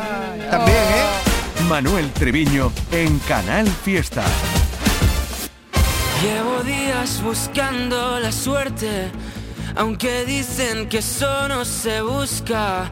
También, 0.49 0.77
¿eh? 0.77 1.63
Manuel 1.67 2.11
Treviño 2.11 2.71
en 2.91 3.19
Canal 3.19 3.67
Fiesta. 3.67 4.23
Llevo 6.21 6.63
días 6.63 7.21
buscando 7.21 8.19
la 8.19 8.31
suerte, 8.31 9.11
aunque 9.75 10.25
dicen 10.25 10.87
que 10.87 10.99
eso 10.99 11.47
no 11.47 11.65
se 11.65 12.01
busca. 12.01 12.91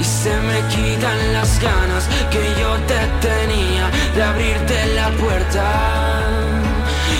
Y 0.00 0.04
se 0.04 0.34
me 0.48 0.58
quitan 0.66 1.32
las 1.32 1.60
ganas 1.60 2.08
que 2.28 2.42
yo 2.60 2.74
te 2.88 2.98
tenía 3.28 3.88
de 4.16 4.22
abrirte 4.24 4.86
la 4.96 5.10
puerta. 5.10 5.64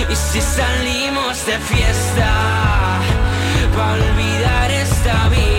Y 0.09 0.15
si 0.15 0.41
salimos 0.41 1.45
de 1.45 1.57
fiesta, 1.59 2.31
va 3.77 3.89
a 3.89 3.93
olvidar 3.93 4.71
esta 4.71 5.29
vida. 5.29 5.58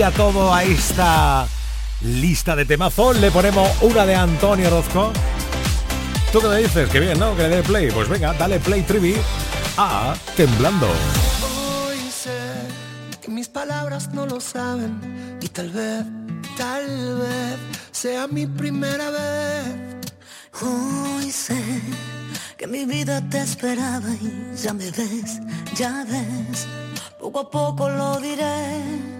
Sí 0.00 0.02
a 0.02 0.10
todo 0.12 0.54
a 0.54 0.64
esta 0.64 1.46
lista 2.00 2.56
de 2.56 2.64
temazos. 2.64 3.18
Le 3.18 3.30
ponemos 3.30 3.68
una 3.82 4.06
de 4.06 4.14
Antonio 4.14 4.68
Orozco. 4.68 5.12
¿Tú 6.32 6.40
qué 6.40 6.48
me 6.48 6.56
dices? 6.56 6.88
Que 6.88 7.00
bien, 7.00 7.18
¿no? 7.18 7.36
Que 7.36 7.42
le 7.42 7.56
dé 7.56 7.62
play. 7.62 7.90
Pues 7.90 8.08
venga, 8.08 8.32
dale 8.32 8.58
play 8.60 8.82
trivi 8.82 9.16
a 9.76 10.14
Temblando. 10.36 10.86
Hoy 10.86 11.98
sé 12.10 12.30
que 13.20 13.28
mis 13.28 13.48
palabras 13.48 14.08
no 14.14 14.24
lo 14.24 14.40
saben 14.40 15.38
y 15.42 15.48
tal 15.48 15.70
vez, 15.70 16.04
tal 16.56 17.18
vez 17.18 17.58
sea 17.90 18.26
mi 18.26 18.46
primera 18.46 19.10
vez. 19.10 20.12
Hoy 20.62 21.30
sé 21.30 21.62
que 22.56 22.66
mi 22.66 22.86
vida 22.86 23.20
te 23.28 23.42
esperaba 23.42 24.08
y 24.08 24.56
ya 24.56 24.72
me 24.72 24.90
ves, 24.90 25.40
ya 25.76 26.06
ves, 26.08 26.66
poco 27.18 27.40
a 27.40 27.50
poco 27.50 27.90
lo 27.90 28.18
diré. 28.18 29.19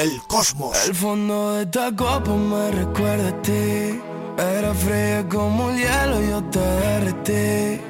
del 0.00 0.22
cosmos. 0.22 0.72
El 0.88 0.94
fondo 0.94 1.54
de 1.54 1.62
esta 1.62 1.94
copa 1.94 2.32
me 2.32 2.70
recuerda 2.70 3.28
a 3.28 3.42
ti. 3.42 4.00
Era 4.38 4.72
fría 4.72 5.28
como 5.28 5.70
el 5.70 5.76
hielo, 5.76 6.18
yo 6.30 6.42
te 6.44 6.58
derretí. 6.58 7.82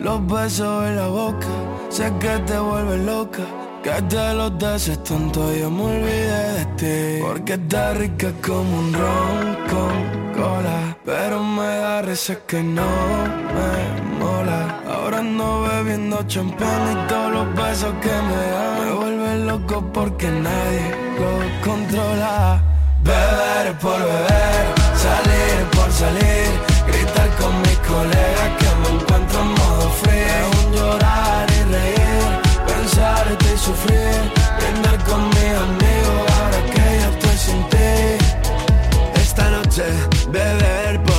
Los 0.00 0.26
besos 0.26 0.86
en 0.88 0.96
la 0.96 1.08
boca, 1.08 1.52
sé 1.90 2.12
que 2.18 2.34
te 2.48 2.58
vuelve 2.58 2.96
loca. 2.98 3.44
Que 3.82 3.96
te 4.10 4.34
los 4.34 4.58
des 4.58 5.02
tonto, 5.04 5.54
yo 5.54 5.70
me 5.70 5.82
olvidé 5.84 6.42
de 6.58 6.64
ti. 6.80 7.22
Porque 7.26 7.54
está 7.54 7.94
rica 7.94 8.32
como 8.46 8.78
un 8.82 8.92
ron 9.00 9.44
con 9.70 9.94
cola. 10.38 10.96
Pero 11.04 11.42
me 11.42 11.70
da 11.82 12.02
risa 12.02 12.36
que 12.46 12.62
no 12.62 12.90
me 13.56 13.72
mola. 14.18 14.60
Ahora 14.88 15.18
ando 15.18 15.62
bebiendo 15.62 16.22
champán 16.26 16.82
y 16.92 17.08
todos 17.08 17.32
los 17.32 17.54
besos 17.54 17.94
que 18.02 18.14
me 18.28 18.42
dan. 18.54 18.72
Me 18.80 18.92
vuelven 18.94 19.46
loco 19.46 19.76
porque 19.92 20.30
nadie 20.30 21.09
lo 21.20 21.32
controla. 21.62 22.62
Beber 23.02 23.66
por 23.78 23.98
beber, 23.98 24.64
salir 25.06 25.56
por 25.76 25.90
salir, 25.92 26.48
gritar 26.88 27.28
con 27.40 27.52
mis 27.62 27.78
colegas 27.92 28.50
que 28.60 28.70
me 28.80 28.88
encuentro 28.96 29.40
en 29.40 29.50
modo 29.60 29.90
free. 30.00 30.38
Un 30.58 30.66
llorar 30.76 31.46
y 31.58 31.60
reír, 31.74 32.26
pensarte 32.66 33.46
y 33.54 33.58
sufrir, 33.58 34.20
brindar 34.58 34.98
con 35.08 35.20
mis 35.34 35.52
amigos 35.66 36.20
ahora 36.36 36.60
que 36.74 36.84
ya 37.00 37.08
estoy 37.14 37.36
sin 37.46 37.60
ti. 37.72 37.92
Esta 39.14 39.44
noche, 39.50 39.84
beber 40.30 41.02
por 41.02 41.09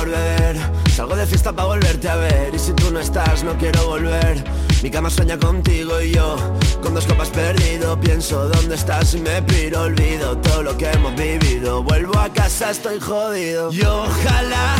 Salgo 0.94 1.16
de 1.16 1.26
fiesta 1.26 1.52
para 1.52 1.68
volverte 1.68 2.08
a 2.08 2.16
ver. 2.16 2.54
Y 2.54 2.58
si 2.58 2.72
tú 2.72 2.90
no 2.90 3.00
estás, 3.00 3.42
no 3.44 3.56
quiero 3.56 3.86
volver. 3.86 4.44
Mi 4.82 4.90
cama 4.90 5.08
sueña 5.10 5.38
contigo 5.38 6.00
y 6.00 6.12
yo 6.12 6.36
Con 6.82 6.92
dos 6.92 7.06
copas 7.06 7.30
perdido 7.30 8.00
Pienso 8.00 8.48
dónde 8.48 8.74
estás 8.74 9.14
y 9.14 9.20
me 9.20 9.40
piro 9.42 9.82
Olvido 9.82 10.36
todo 10.38 10.64
lo 10.64 10.76
que 10.76 10.90
hemos 10.90 11.14
vivido. 11.14 11.82
Vuelvo 11.84 12.18
a 12.18 12.28
casa, 12.30 12.70
estoy 12.70 12.98
jodido. 12.98 13.72
Y 13.72 13.82
ojalá 13.82 14.76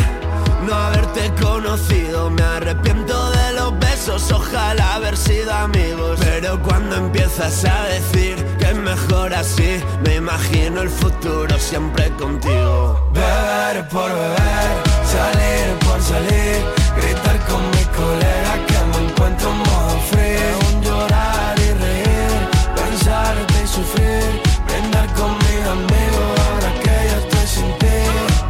no 0.67 0.73
haberte 0.73 1.31
conocido. 1.41 2.29
Me 2.29 2.43
arrepiento 2.43 3.31
de 3.31 3.53
los 3.53 3.79
besos 3.79 4.31
Ojalá 4.31 4.95
haber 4.95 5.15
sido 5.17 5.53
amigos. 5.53 6.19
Pero 6.19 6.61
cuando 6.61 6.97
empiezas 6.97 7.63
a 7.65 7.83
decir 7.85 8.35
Que 8.59 8.71
es 8.71 8.75
mejor 8.75 9.33
así 9.33 9.81
Me 10.03 10.15
imagino 10.15 10.81
el 10.81 10.89
futuro 10.89 11.57
siempre 11.57 12.09
contigo. 12.17 13.09
Beber 13.13 13.87
por 13.89 14.09
beber, 14.09 14.82
salir 15.13 15.65
por 15.85 15.99
salir, 16.01 16.57
gritar 16.99 17.37
con 17.49 17.61
mis 17.73 17.87
colegas 18.01 18.59
que 18.69 18.79
me 18.91 18.97
encuentro 19.05 19.45
en 19.53 19.59
modo 19.67 19.95
free. 20.09 20.49
Un 20.67 20.75
llorar 20.85 21.55
y 21.67 21.69
reír, 21.83 22.33
pensarte 22.79 23.55
y 23.63 23.67
sufrir, 23.77 24.31
brindar 24.67 25.07
con 25.17 25.31
mis 25.43 25.61
amigos 25.77 26.29
ahora 26.45 26.71
que 26.83 26.95
yo 27.09 27.17
estoy 27.23 27.47
sin 27.55 27.69
ti. 27.81 27.99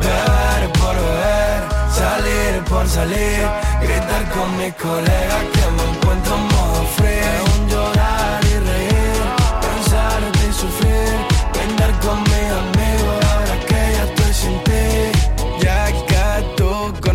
Beber 0.04 0.64
por 0.80 0.96
beber, 1.08 1.60
salir 2.02 2.54
por 2.72 2.86
salir, 2.88 3.42
gritar 3.86 4.24
con 4.36 4.48
mis 4.60 4.74
colegas 4.86 5.44
que 5.54 5.66
me 5.76 5.84
encuentro 5.92 6.36
en 6.36 6.44
modo 6.44 6.53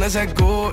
ese 0.09 0.27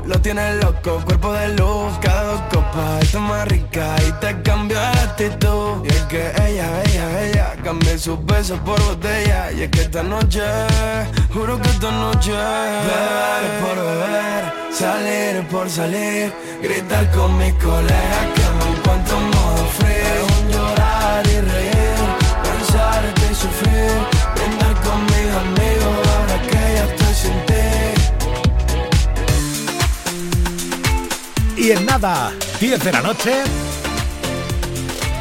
lo 0.06 0.22
tiene 0.22 0.56
loco, 0.62 1.02
cuerpo 1.04 1.34
de 1.34 1.50
luz, 1.56 1.92
cada 2.02 2.24
dos 2.24 2.42
copas 2.50 3.04
está 3.04 3.20
más 3.20 3.46
rica 3.50 3.98
y 4.08 4.12
te 4.22 4.42
cambió 4.44 4.78
la 4.78 4.92
actitud. 4.92 5.84
Y 5.84 5.88
es 5.90 6.02
que 6.04 6.32
ella, 6.48 6.82
ella, 6.84 7.22
ella 7.22 7.56
cambié 7.62 7.98
sus 7.98 8.24
besos 8.26 8.58
por 8.62 8.82
botella. 8.82 9.52
Y 9.52 9.64
es 9.64 9.70
que 9.72 9.82
esta 9.82 10.04
noche, 10.04 10.42
juro 11.34 11.60
que 11.60 11.68
esta 11.68 11.92
noche, 11.92 12.32
beber 12.32 13.44
por 13.60 13.76
beber, 13.76 14.54
salir 14.72 15.48
por 15.50 15.70
salir, 15.70 16.32
gritar 16.62 17.12
con 17.12 17.38
mis 17.38 17.54
colegas 17.56 18.45
Y 31.66 31.72
en 31.72 31.84
nada, 31.84 32.32
10 32.60 32.84
de 32.84 32.92
la 32.92 33.02
noche 33.02 33.32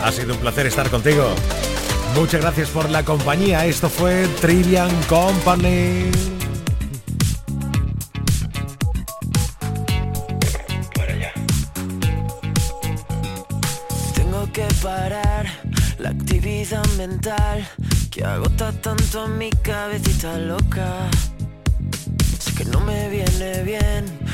ha 0.03 0.13
sido 0.13 0.35
un 0.35 0.41
placer 0.41 0.67
estar 0.67 0.91
contigo. 0.91 1.35
Muchas 2.15 2.43
gracias 2.43 2.69
por 2.69 2.91
la 2.91 3.03
compañía. 3.03 3.65
Esto 3.65 3.89
fue 3.89 4.29
Trivian 4.43 4.91
Company. 5.05 6.11
Tengo 14.15 14.53
que 14.53 14.67
parar 14.83 15.47
la 15.99 16.11
actividad 16.11 16.85
mental 16.99 17.67
que 18.11 18.23
agota 18.23 18.71
tanto 18.83 19.23
a 19.23 19.29
mi 19.29 19.49
cabecita 19.49 20.37
loca. 20.37 21.09
Sé 22.39 22.53
que 22.53 22.67
no 22.67 22.81
me 22.81 23.09
viene 23.09 23.63
bien 23.63 24.34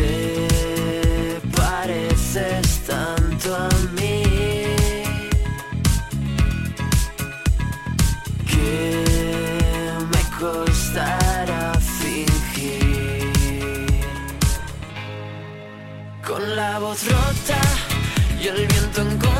Te 0.00 1.40
pareces 1.56 2.80
tanto 2.86 3.54
a 3.54 3.68
mí 3.96 4.22
que 8.50 9.04
me 10.12 10.22
costará 10.38 11.74
fingir. 11.98 13.32
Con 16.26 16.56
la 16.56 16.78
voz 16.78 17.00
rota 17.06 17.60
y 18.42 18.46
el 18.48 18.66
viento 18.66 19.02
en 19.02 19.18
contra, 19.18 19.39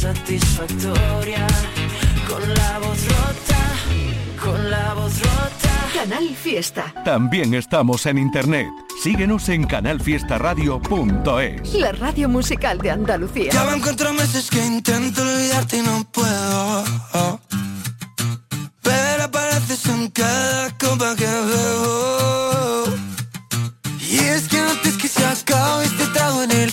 satisfactoria. 0.00 1.46
Con 2.26 2.42
la 2.54 2.78
voz 2.78 3.04
rota, 3.04 3.58
con 4.42 4.70
la 4.70 4.94
voz 4.94 5.20
rota. 5.20 5.68
Canal 5.94 6.34
Fiesta. 6.34 6.94
También 7.04 7.52
estamos 7.52 8.06
en 8.06 8.16
internet. 8.16 8.68
Síguenos 9.02 9.50
en 9.50 9.64
canalfiestaradio.es. 9.64 11.74
La 11.74 11.92
radio 11.92 12.30
musical 12.30 12.78
de 12.78 12.90
Andalucía. 12.90 13.52
Ya 13.52 13.64
van 13.64 13.82
cuatro 13.82 14.14
meses 14.14 14.48
que 14.48 14.64
intento 14.64 15.20
olvidarte 15.20 15.76
y 15.76 15.82
no 15.82 16.02
puedo. 16.10 16.84
Pero 18.80 19.24
apareces 19.24 19.84
en 19.86 20.08
cada 20.08 20.70
copa 20.78 21.14
que 21.14 21.26
bebo. 21.26 22.84
Y 24.00 24.16
es 24.18 24.48
que 24.48 24.58
antes 24.58 24.96
que 24.96 25.08
se 25.08 25.26
acabe 25.26 25.84
este 25.84 26.06
trago 26.06 26.42
en 26.42 26.52
el 26.52 26.72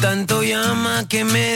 tanto 0.00 0.42
llama 0.42 1.06
que 1.08 1.24
me 1.24 1.49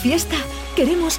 Fiesta 0.00 0.36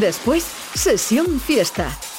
Después, 0.00 0.44
sesión 0.74 1.40
fiesta. 1.40 1.96